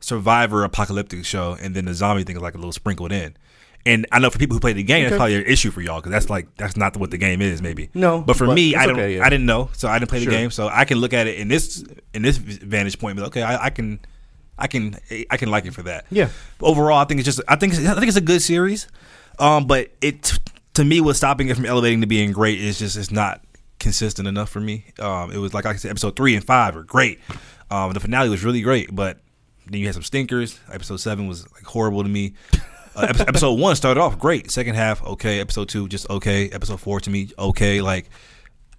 [0.00, 3.36] survivor apocalyptic show, and then the zombie thing is like a little sprinkled in.
[3.86, 6.00] And I know for people who play the game, that's probably an issue for y'all
[6.00, 7.88] because that's like that's not what the game is, maybe.
[7.94, 8.96] No, but for but me, I don't.
[8.96, 9.24] okay, yeah.
[9.24, 11.38] I didn't know, so I didn't play the game, so I can look at it
[11.38, 13.16] in this in this vantage point.
[13.16, 13.98] But okay, I, I can,
[14.58, 14.96] I can,
[15.30, 16.04] I can like it for that.
[16.10, 16.28] Yeah.
[16.60, 17.40] Overall, I think it's just.
[17.48, 18.86] I think it's, I think it's a good series.
[19.38, 20.38] Um, but it
[20.74, 23.42] to me, what's stopping it from elevating to being great is just it's not
[23.78, 24.84] consistent enough for me.
[24.98, 27.18] Um, it was like I said, episode three and five are great.
[27.70, 29.20] Um, the finale was really great, but
[29.66, 30.58] then you had some stinkers.
[30.70, 32.34] Episode seven was like horrible to me.
[32.94, 34.50] Uh, episode, one started off great.
[34.50, 35.40] Second half, okay.
[35.40, 36.48] Episode two, just okay.
[36.50, 37.80] Episode four to me, okay.
[37.80, 38.10] Like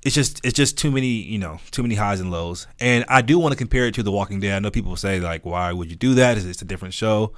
[0.03, 2.67] it's just it's just too many you know too many highs and lows.
[2.79, 4.55] And I do want to compare it to The Walking Dead.
[4.55, 6.37] I know people say like, why would you do that?
[6.37, 7.33] It's a different show.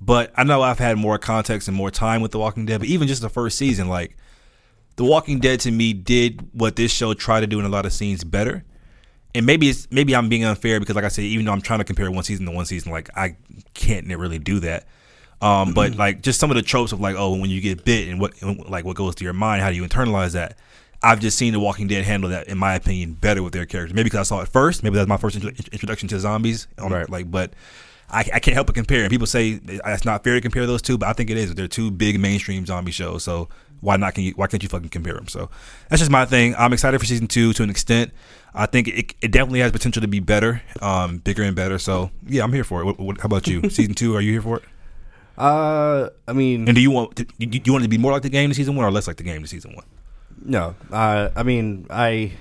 [0.00, 2.80] But I know I've had more context and more time with The Walking Dead.
[2.80, 4.16] But even just the first season, like
[4.96, 7.86] The Walking Dead to me did what this show tried to do in a lot
[7.86, 8.64] of scenes better.
[9.34, 11.80] And maybe it's maybe I'm being unfair because like I said, even though I'm trying
[11.80, 13.36] to compare one season to one season, like I
[13.74, 14.86] can't really do that.
[15.44, 18.08] Um, but like just some of the tropes of like, oh, when you get bit
[18.08, 20.56] and what and, like what goes to your mind, how do you internalize that?
[21.02, 23.94] I've just seen The Walking Dead handle that, in my opinion, better with their characters.
[23.94, 24.82] Maybe because I saw it first.
[24.82, 26.66] Maybe that's my first intro- introduction to zombies.
[26.78, 27.10] Um, Right.
[27.10, 27.52] Like, but
[28.08, 29.02] I, I can't help but compare.
[29.02, 31.54] And people say it's not fair to compare those two, but I think it is.
[31.54, 33.22] They're two big mainstream zombie shows.
[33.22, 34.14] So why not?
[34.14, 34.32] Can you?
[34.32, 35.28] Why can't you fucking compare them?
[35.28, 35.50] So
[35.90, 36.54] that's just my thing.
[36.56, 38.12] I'm excited for season two to an extent.
[38.54, 41.78] I think it, it definitely has potential to be better, um, bigger and better.
[41.78, 42.84] So yeah, I'm here for it.
[42.86, 43.60] What, what, how about you?
[43.68, 44.16] season two?
[44.16, 44.62] Are you here for it?
[45.36, 48.22] Uh, I mean, And do you want do you, want it to be more like
[48.22, 49.84] the game to season one or less like the game to season one?
[50.44, 52.32] No, uh, I mean, I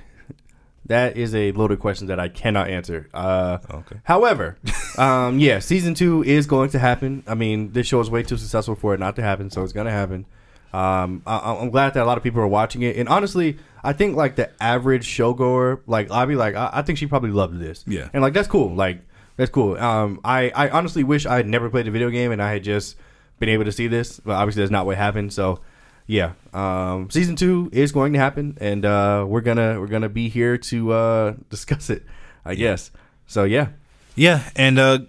[0.87, 3.09] that is a loaded question that I cannot answer.
[3.13, 3.95] Uh, Okay.
[4.03, 4.57] However,
[4.97, 7.23] um, yeah, season two is going to happen.
[7.25, 9.73] I mean, this show is way too successful for it not to happen, so it's
[9.73, 10.25] going to happen.
[10.73, 13.93] Um, I, I'm glad that a lot of people are watching it, and honestly, I
[13.93, 17.59] think like the average showgoer, like I'll be like, I, I think she probably loved
[17.59, 17.83] this.
[17.87, 18.09] Yeah.
[18.11, 18.73] and like that's cool.
[18.73, 19.01] Like
[19.38, 19.77] that's cool.
[19.77, 22.63] Um, I I honestly wish I had never played a video game and I had
[22.63, 22.95] just
[23.39, 25.34] been able to see this, but obviously that's not what happened.
[25.34, 25.59] So
[26.05, 30.29] yeah, um, season two is going to happen, and uh, we're gonna we're gonna be
[30.29, 32.03] here to uh, discuss it,
[32.45, 32.91] I guess.
[33.25, 33.67] So yeah,
[34.15, 34.99] Yeah, and uh,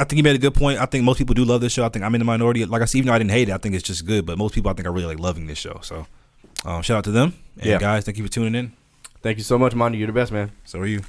[0.00, 0.78] I think you made a good point.
[0.80, 1.84] I think most people do love this show.
[1.84, 2.64] I think I'm in the minority.
[2.64, 4.24] Like I said, even though I didn't hate it, I think it's just good.
[4.26, 5.80] But most people, I think, are really like loving this show.
[5.82, 6.06] So,
[6.64, 7.34] um, shout out to them.
[7.58, 7.78] And Yeah.
[7.78, 8.72] guys, thank you for tuning in.
[9.22, 9.98] thank you so much, Mondo.
[9.98, 10.52] You're the best, man.
[10.64, 11.02] So are you.